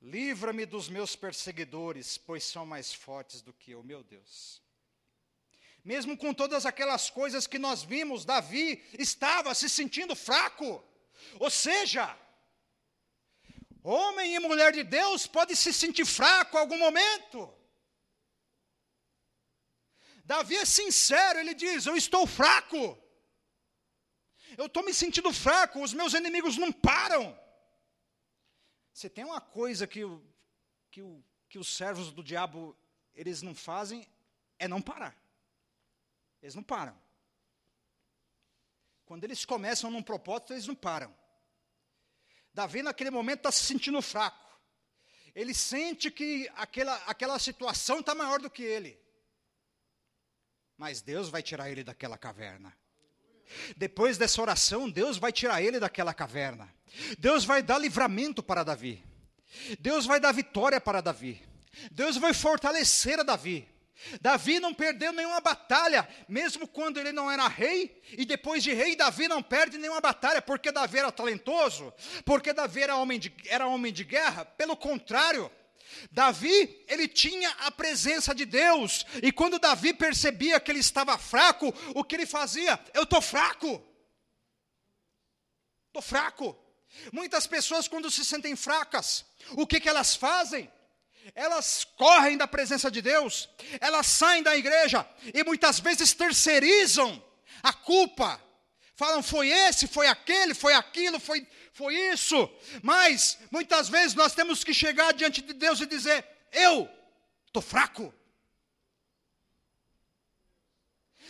Livra-me 0.00 0.66
dos 0.66 0.88
meus 0.88 1.16
perseguidores, 1.16 2.18
pois 2.18 2.44
são 2.44 2.66
mais 2.66 2.92
fortes 2.92 3.40
do 3.40 3.54
que 3.54 3.70
eu, 3.70 3.82
meu 3.82 4.04
Deus. 4.04 4.62
Mesmo 5.82 6.16
com 6.16 6.34
todas 6.34 6.66
aquelas 6.66 7.08
coisas 7.08 7.46
que 7.46 7.58
nós 7.58 7.82
vimos, 7.82 8.24
Davi 8.24 8.82
estava 8.98 9.54
se 9.54 9.68
sentindo 9.68 10.14
fraco. 10.14 10.84
Ou 11.40 11.48
seja, 11.48 12.14
homem 13.82 14.34
e 14.34 14.38
mulher 14.40 14.72
de 14.72 14.84
Deus 14.84 15.26
pode 15.26 15.56
se 15.56 15.72
sentir 15.72 16.04
fraco 16.04 16.56
em 16.56 16.60
algum 16.60 16.78
momento. 16.78 17.52
Davi 20.24 20.56
é 20.56 20.64
sincero, 20.64 21.38
ele 21.38 21.54
diz: 21.54 21.86
Eu 21.86 21.96
estou 21.96 22.26
fraco. 22.26 22.98
Eu 24.56 24.66
estou 24.66 24.84
me 24.84 24.94
sentindo 24.94 25.32
fraco, 25.32 25.82
os 25.82 25.92
meus 25.92 26.14
inimigos 26.14 26.56
não 26.56 26.72
param. 26.72 27.38
Se 28.92 29.10
tem 29.10 29.24
uma 29.24 29.40
coisa 29.40 29.86
que, 29.86 30.02
que, 30.90 31.02
que 31.48 31.58
os 31.58 31.76
servos 31.76 32.12
do 32.12 32.22
diabo 32.22 32.76
eles 33.14 33.42
não 33.42 33.54
fazem, 33.54 34.08
é 34.58 34.68
não 34.68 34.80
parar. 34.80 35.16
Eles 36.40 36.54
não 36.54 36.62
param. 36.62 36.96
Quando 39.04 39.24
eles 39.24 39.44
começam 39.44 39.90
num 39.90 40.02
propósito, 40.02 40.52
eles 40.52 40.66
não 40.66 40.74
param. 40.74 41.14
Davi, 42.52 42.82
naquele 42.82 43.10
momento, 43.10 43.40
está 43.40 43.52
se 43.52 43.64
sentindo 43.64 44.00
fraco. 44.00 44.42
Ele 45.34 45.52
sente 45.52 46.10
que 46.10 46.48
aquela, 46.54 46.94
aquela 47.06 47.38
situação 47.38 48.00
está 48.00 48.14
maior 48.14 48.40
do 48.40 48.48
que 48.48 48.62
ele. 48.62 48.98
Mas 50.76 51.00
Deus 51.00 51.28
vai 51.28 51.42
tirar 51.42 51.70
ele 51.70 51.84
daquela 51.84 52.18
caverna. 52.18 52.72
Depois 53.76 54.18
dessa 54.18 54.40
oração, 54.40 54.90
Deus 54.90 55.16
vai 55.16 55.32
tirar 55.32 55.62
ele 55.62 55.78
daquela 55.78 56.12
caverna. 56.12 56.72
Deus 57.18 57.44
vai 57.44 57.62
dar 57.62 57.78
livramento 57.78 58.42
para 58.42 58.64
Davi. 58.64 59.04
Deus 59.78 60.06
vai 60.06 60.18
dar 60.18 60.32
vitória 60.32 60.80
para 60.80 61.00
Davi. 61.00 61.42
Deus 61.90 62.16
vai 62.16 62.32
fortalecer 62.32 63.20
a 63.20 63.22
Davi. 63.22 63.68
Davi 64.20 64.58
não 64.58 64.74
perdeu 64.74 65.12
nenhuma 65.12 65.40
batalha, 65.40 66.06
mesmo 66.28 66.66
quando 66.66 66.98
ele 66.98 67.12
não 67.12 67.30
era 67.30 67.46
rei, 67.46 68.02
e 68.12 68.24
depois 68.24 68.62
de 68.62 68.72
rei, 68.72 68.96
Davi 68.96 69.28
não 69.28 69.42
perde 69.42 69.78
nenhuma 69.78 70.00
batalha, 70.00 70.42
porque 70.42 70.72
Davi 70.72 70.98
era 70.98 71.12
talentoso, 71.12 71.92
porque 72.24 72.52
Davi 72.52 72.82
era 72.82 72.96
homem 72.96 73.18
de, 73.18 73.32
era 73.46 73.66
homem 73.66 73.92
de 73.92 74.04
guerra, 74.04 74.44
pelo 74.44 74.76
contrário, 74.76 75.50
Davi, 76.10 76.84
ele 76.88 77.08
tinha 77.08 77.50
a 77.60 77.70
presença 77.70 78.34
de 78.34 78.44
Deus, 78.44 79.04
e 79.22 79.32
quando 79.32 79.58
Davi 79.58 79.92
percebia 79.92 80.60
que 80.60 80.70
ele 80.70 80.80
estava 80.80 81.16
fraco, 81.18 81.72
o 81.94 82.04
que 82.04 82.14
ele 82.14 82.26
fazia? 82.26 82.78
Eu 82.92 83.04
estou 83.04 83.20
fraco, 83.20 83.82
estou 85.88 86.02
fraco. 86.02 86.58
Muitas 87.12 87.46
pessoas, 87.46 87.88
quando 87.88 88.10
se 88.10 88.24
sentem 88.24 88.54
fracas, 88.54 89.24
o 89.52 89.66
que, 89.66 89.80
que 89.80 89.88
elas 89.88 90.14
fazem? 90.14 90.70
Elas 91.34 91.84
correm 91.96 92.36
da 92.36 92.46
presença 92.46 92.90
de 92.90 93.00
Deus, 93.00 93.48
elas 93.80 94.06
saem 94.06 94.42
da 94.42 94.56
igreja 94.56 95.08
e 95.32 95.42
muitas 95.42 95.80
vezes 95.80 96.12
terceirizam 96.12 97.22
a 97.62 97.72
culpa. 97.72 98.40
Falam, 98.94 99.22
foi 99.22 99.48
esse, 99.48 99.88
foi 99.88 100.06
aquele, 100.06 100.54
foi 100.54 100.74
aquilo, 100.74 101.18
foi, 101.18 101.46
foi 101.74 101.94
isso. 101.94 102.48
Mas, 102.82 103.36
muitas 103.50 103.88
vezes, 103.88 104.14
nós 104.14 104.32
temos 104.32 104.62
que 104.62 104.72
chegar 104.72 105.12
diante 105.12 105.42
de 105.42 105.52
Deus 105.52 105.80
e 105.80 105.86
dizer: 105.86 106.24
Eu 106.52 106.88
estou 107.46 107.60
fraco. 107.60 108.14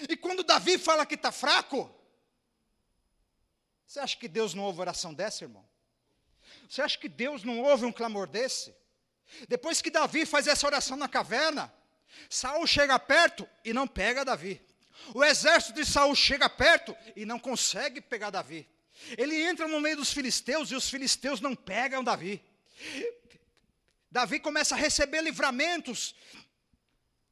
E 0.09 0.17
quando 0.17 0.45
Davi 0.45 0.77
fala 0.77 1.07
que 1.07 1.15
está 1.15 1.33
fraco, 1.33 1.91
você 3.87 4.01
acha 4.01 4.17
que 4.19 4.29
Deus 4.29 4.53
não 4.53 4.65
ouve 4.65 4.81
oração 4.81 5.15
dessa, 5.15 5.45
irmão? 5.45 5.67
Você 6.69 6.83
acha 6.83 6.99
que 6.99 7.09
Deus 7.09 7.43
não 7.43 7.61
ouve 7.61 7.87
um 7.87 7.93
clamor 7.93 8.27
desse? 8.27 8.75
Depois 9.49 9.81
que 9.81 9.91
Davi 9.91 10.27
faz 10.27 10.47
essa 10.47 10.67
oração 10.67 10.97
na 10.97 11.09
caverna, 11.09 11.73
Saul 12.29 12.67
chega 12.67 12.99
perto 12.99 13.49
e 13.65 13.73
não 13.73 13.87
pega 13.87 14.27
Davi. 14.27 14.61
O 15.15 15.25
exército 15.25 15.73
de 15.73 15.87
Saul 15.87 16.15
chega 16.15 16.51
perto 16.51 16.95
e 17.17 17.25
não 17.25 17.39
consegue 17.39 18.03
pegar 18.03 18.29
Davi. 18.29 18.69
Ele 19.17 19.37
entra 19.43 19.67
no 19.69 19.81
meio 19.81 19.97
dos 19.97 20.13
filisteus 20.13 20.71
e 20.71 20.75
os 20.75 20.89
filisteus 20.89 21.41
não 21.41 21.55
pegam 21.55 22.05
Davi. 22.05 22.43
Davi 24.11 24.39
começa 24.39 24.75
a 24.75 24.79
receber 24.79 25.23
livramentos 25.23 26.15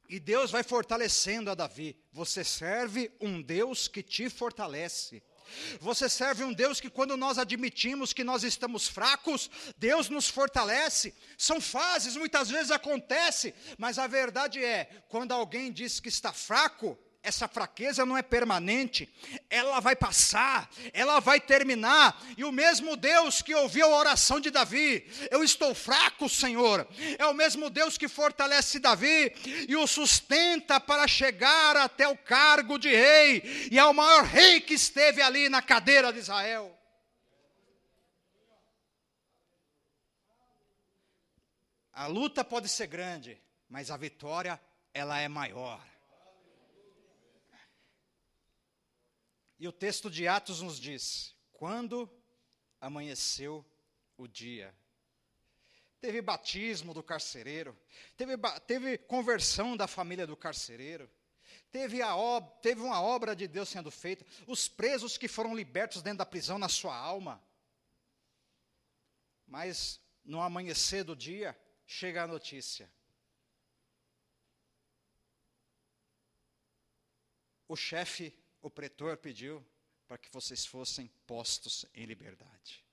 e 0.09 0.19
Deus 0.19 0.51
vai 0.51 0.63
fortalecendo 0.63 1.49
a 1.49 1.55
Davi. 1.55 1.97
Você 2.11 2.43
serve 2.43 3.11
um 3.19 3.41
Deus 3.41 3.87
que 3.87 4.03
te 4.03 4.29
fortalece. 4.29 5.23
Você 5.79 6.09
serve 6.09 6.43
um 6.43 6.53
Deus 6.53 6.79
que, 6.79 6.89
quando 6.89 7.17
nós 7.17 7.37
admitimos 7.37 8.13
que 8.13 8.23
nós 8.23 8.43
estamos 8.43 8.87
fracos, 8.87 9.49
Deus 9.77 10.09
nos 10.09 10.27
fortalece. 10.27 11.13
São 11.37 11.59
fases, 11.61 12.15
muitas 12.15 12.49
vezes 12.49 12.71
acontece, 12.71 13.53
mas 13.77 13.97
a 13.97 14.07
verdade 14.07 14.63
é: 14.63 14.85
quando 15.09 15.31
alguém 15.31 15.71
diz 15.71 15.99
que 15.99 16.09
está 16.09 16.33
fraco, 16.33 16.97
essa 17.23 17.47
fraqueza 17.47 18.05
não 18.05 18.17
é 18.17 18.21
permanente, 18.21 19.09
ela 19.49 19.79
vai 19.79 19.95
passar, 19.95 20.69
ela 20.91 21.21
vai 21.21 21.39
terminar. 21.39 22.21
E 22.37 22.43
o 22.43 22.51
mesmo 22.51 22.97
Deus 22.97 23.41
que 23.41 23.55
ouviu 23.55 23.85
a 23.85 23.97
oração 23.97 24.41
de 24.41 24.51
Davi, 24.51 25.09
eu 25.31 25.41
estou 25.41 25.73
fraco, 25.73 26.27
Senhor, 26.27 26.85
é 27.17 27.25
o 27.25 27.33
mesmo 27.33 27.69
Deus 27.69 27.97
que 27.97 28.09
fortalece 28.09 28.77
Davi 28.77 29.33
e 29.69 29.75
o 29.77 29.87
sustenta 29.87 30.81
para 30.81 31.07
chegar 31.07 31.77
até 31.77 32.05
o 32.05 32.17
cargo 32.17 32.77
de 32.77 32.89
rei, 32.89 33.69
e 33.71 33.79
é 33.79 33.85
o 33.85 33.93
maior 33.93 34.25
rei 34.25 34.59
que 34.59 34.73
esteve 34.73 35.21
ali 35.21 35.47
na 35.47 35.61
cadeira 35.61 36.11
de 36.11 36.19
Israel. 36.19 36.77
A 41.93 42.07
luta 42.07 42.43
pode 42.43 42.67
ser 42.67 42.87
grande, 42.87 43.41
mas 43.69 43.89
a 43.89 43.95
vitória 43.95 44.59
ela 44.93 45.19
é 45.19 45.29
maior. 45.29 45.92
E 49.63 49.67
o 49.67 49.71
texto 49.71 50.11
de 50.11 50.27
Atos 50.27 50.59
nos 50.59 50.77
diz: 50.77 51.33
quando 51.53 52.11
amanheceu 52.81 53.65
o 54.17 54.27
dia. 54.27 54.75
Teve 56.01 56.21
batismo 56.21 56.93
do 56.93 57.01
carcereiro, 57.01 57.73
teve, 58.17 58.33
teve 58.67 58.97
conversão 58.97 59.77
da 59.77 59.87
família 59.87 60.27
do 60.27 60.35
carcereiro, 60.35 61.09
teve, 61.71 62.01
a 62.01 62.13
teve 62.61 62.81
uma 62.81 63.01
obra 63.01 63.33
de 63.33 63.47
Deus 63.47 63.69
sendo 63.69 63.89
feita, 63.89 64.25
os 64.47 64.67
presos 64.67 65.17
que 65.17 65.29
foram 65.29 65.55
libertos 65.55 66.01
dentro 66.01 66.17
da 66.17 66.25
prisão 66.25 66.59
na 66.59 66.67
sua 66.67 66.97
alma. 66.97 67.41
Mas 69.47 70.01
no 70.25 70.41
amanhecer 70.41 71.05
do 71.05 71.15
dia, 71.15 71.57
chega 71.87 72.23
a 72.23 72.27
notícia: 72.27 72.91
o 77.65 77.77
chefe 77.77 78.42
o 78.63 78.69
pretor 78.69 79.17
pediu 79.17 79.63
para 80.07 80.17
que 80.17 80.31
vocês 80.31 80.65
fossem 80.65 81.07
postos 81.27 81.85
em 81.93 82.05
liberdade. 82.05 82.83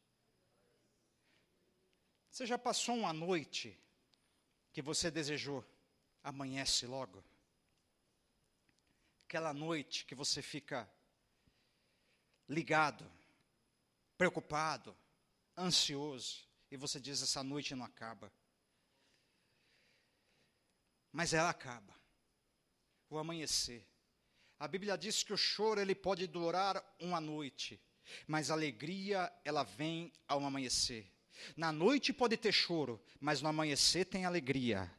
Você 2.29 2.45
já 2.45 2.59
passou 2.59 2.97
uma 2.97 3.13
noite 3.13 3.81
que 4.73 4.83
você 4.83 5.11
desejou, 5.11 5.65
amanhece 6.25 6.87
logo? 6.87 7.25
Aquela 9.25 9.55
noite 9.55 10.05
que 10.05 10.15
você 10.15 10.43
fica 10.43 10.91
ligado, 12.49 13.09
preocupado, 14.19 14.97
ansioso, 15.57 16.49
e 16.69 16.77
você 16.77 16.99
diz: 16.99 17.23
essa 17.23 17.45
noite 17.45 17.77
não 17.77 17.85
acaba. 17.85 18.33
Mas 21.13 21.33
ela 21.33 21.51
acaba. 21.51 21.95
O 23.09 23.19
amanhecer 23.19 23.90
A 24.61 24.69
Bíblia 24.69 24.99
diz 24.99 25.23
que 25.23 25.33
o 25.33 25.39
choro 25.39 25.81
ele 25.81 25.95
pode 25.95 26.27
durar 26.27 26.85
uma 27.01 27.19
noite, 27.19 27.81
mas 28.27 28.51
a 28.51 28.55
alegria 28.55 29.33
ela 29.43 29.63
vem 29.63 30.13
ao 30.29 30.45
amanhecer. 30.45 31.11
Na 31.57 31.73
noite 31.73 32.13
pode 32.13 32.37
ter 32.37 32.53
choro, 32.53 33.01
mas 33.19 33.41
no 33.41 33.49
amanhecer 33.49 34.05
tem 34.05 34.27
alegria. 34.27 34.91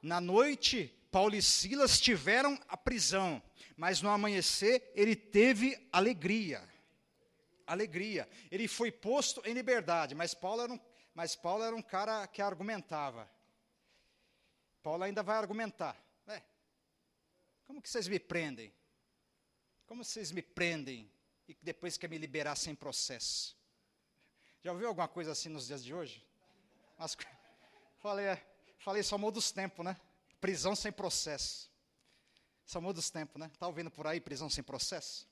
Na 0.00 0.20
noite, 0.20 0.94
Paulo 1.10 1.34
e 1.34 1.42
Silas 1.42 2.00
tiveram 2.00 2.56
a 2.68 2.76
prisão, 2.76 3.42
mas 3.76 4.00
no 4.00 4.10
amanhecer 4.10 4.92
ele 4.94 5.16
teve 5.16 5.76
alegria. 5.92 6.62
Alegria. 7.66 8.28
Ele 8.48 8.68
foi 8.68 8.92
posto 8.92 9.42
em 9.44 9.54
liberdade, 9.54 10.14
mas 10.14 10.34
Paulo 10.34 10.62
era 10.62 10.72
um, 10.72 10.78
mas 11.12 11.34
Paulo 11.34 11.64
era 11.64 11.74
um 11.74 11.82
cara 11.82 12.24
que 12.28 12.40
argumentava. 12.40 13.28
Paulo 14.84 15.02
ainda 15.02 15.24
vai 15.24 15.36
argumentar. 15.36 15.96
Como 17.68 17.82
que 17.82 17.88
vocês 17.90 18.08
me 18.08 18.18
prendem? 18.18 18.72
Como 19.86 20.02
vocês 20.02 20.32
me 20.32 20.40
prendem 20.40 21.12
e 21.46 21.54
depois 21.60 21.98
quer 21.98 22.08
me 22.08 22.16
liberar 22.16 22.56
sem 22.56 22.74
processo? 22.74 23.54
Já 24.62 24.72
ouviu 24.72 24.88
alguma 24.88 25.06
coisa 25.06 25.32
assim 25.32 25.50
nos 25.50 25.66
dias 25.66 25.84
de 25.84 25.92
hoje? 25.92 26.26
Mas, 26.98 27.14
falei, 28.00 28.24
é, 28.24 28.46
falei 28.78 29.02
só 29.02 29.18
muda 29.18 29.38
os 29.38 29.52
tempos, 29.52 29.84
né? 29.84 30.00
Prisão 30.40 30.74
sem 30.74 30.90
processo. 30.90 31.70
Só 32.64 32.80
muda 32.80 33.00
os 33.00 33.10
tempos, 33.10 33.38
né? 33.38 33.50
Está 33.52 33.66
ouvindo 33.66 33.90
por 33.90 34.06
aí 34.06 34.18
prisão 34.18 34.48
sem 34.48 34.64
processo? 34.64 35.28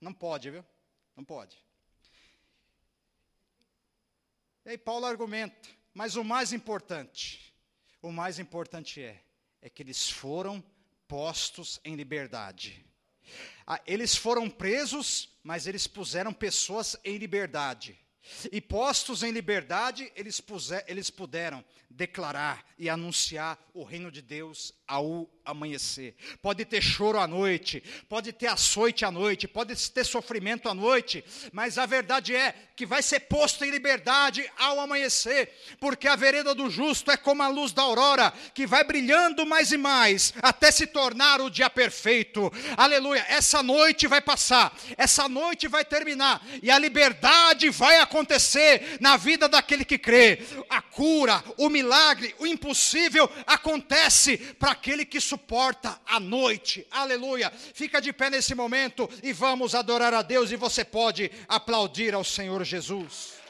Não 0.00 0.14
pode, 0.14 0.52
viu? 0.52 0.64
Não 1.16 1.24
pode. 1.24 1.58
E 4.64 4.70
aí 4.70 4.78
Paulo 4.78 5.06
argumenta, 5.06 5.68
mas 5.92 6.14
o 6.14 6.22
mais 6.22 6.52
importante, 6.52 7.52
o 8.00 8.12
mais 8.12 8.38
importante 8.38 9.02
é, 9.02 9.20
é 9.60 9.68
que 9.68 9.82
eles 9.82 10.08
foram 10.08 10.62
postos 11.08 11.80
em 11.84 11.94
liberdade. 11.94 12.84
Ah, 13.66 13.80
eles 13.86 14.14
foram 14.14 14.50
presos, 14.50 15.30
mas 15.42 15.66
eles 15.66 15.86
puseram 15.86 16.32
pessoas 16.32 16.96
em 17.04 17.16
liberdade. 17.16 17.98
E 18.50 18.60
postos 18.60 19.22
em 19.22 19.30
liberdade, 19.30 20.10
eles, 20.16 20.40
puser, 20.40 20.84
eles 20.88 21.10
puderam 21.10 21.64
declarar 21.90 22.64
e 22.78 22.88
anunciar 22.88 23.58
o 23.74 23.84
reino 23.84 24.10
de 24.10 24.22
Deus 24.22 24.72
ao 24.86 25.30
amanhecer. 25.44 26.14
Pode 26.40 26.64
ter 26.64 26.82
choro 26.82 27.18
à 27.18 27.26
noite, 27.26 27.82
pode 28.08 28.32
ter 28.32 28.46
açoite 28.46 29.04
à 29.04 29.10
noite, 29.10 29.46
pode 29.46 29.74
ter 29.90 30.04
sofrimento 30.04 30.68
à 30.68 30.74
noite, 30.74 31.24
mas 31.52 31.76
a 31.76 31.86
verdade 31.86 32.34
é 32.34 32.54
que 32.74 32.86
vai 32.86 33.02
ser 33.02 33.20
posto 33.20 33.64
em 33.64 33.70
liberdade 33.70 34.50
ao 34.58 34.80
amanhecer, 34.80 35.52
porque 35.78 36.08
a 36.08 36.16
vereda 36.16 36.54
do 36.54 36.70
justo 36.70 37.10
é 37.10 37.16
como 37.16 37.42
a 37.42 37.48
luz 37.48 37.72
da 37.72 37.82
aurora, 37.82 38.32
que 38.54 38.66
vai 38.66 38.84
brilhando 38.84 39.46
mais 39.46 39.70
e 39.70 39.76
mais, 39.76 40.32
até 40.42 40.70
se 40.70 40.86
tornar 40.86 41.40
o 41.40 41.50
dia 41.50 41.68
perfeito. 41.68 42.50
Aleluia. 42.76 43.24
Essa 43.28 43.62
noite 43.62 44.06
vai 44.06 44.20
passar, 44.20 44.74
essa 44.96 45.28
noite 45.28 45.68
vai 45.68 45.84
terminar, 45.84 46.44
e 46.62 46.70
a 46.70 46.78
liberdade 46.78 47.70
vai 47.70 47.98
acontecer 47.98 48.98
na 49.00 49.16
vida 49.16 49.48
daquele 49.48 49.84
que 49.84 49.98
crê. 49.98 50.40
A 50.68 50.80
cura, 50.80 51.44
o 51.58 51.68
milagre, 51.68 52.34
o 52.38 52.46
impossível 52.46 53.30
acontece 53.46 54.38
para 54.38 54.72
aquele 54.72 55.04
que 55.04 55.20
suporta 55.34 56.00
a 56.06 56.20
noite. 56.20 56.86
Aleluia. 56.90 57.50
Fica 57.50 58.00
de 58.00 58.12
pé 58.12 58.30
nesse 58.30 58.54
momento 58.54 59.10
e 59.22 59.32
vamos 59.32 59.74
adorar 59.74 60.14
a 60.14 60.22
Deus. 60.22 60.52
E 60.52 60.56
você 60.56 60.84
pode 60.84 61.30
aplaudir 61.48 62.14
ao 62.14 62.22
Senhor 62.22 62.62
Jesus. 62.64 63.43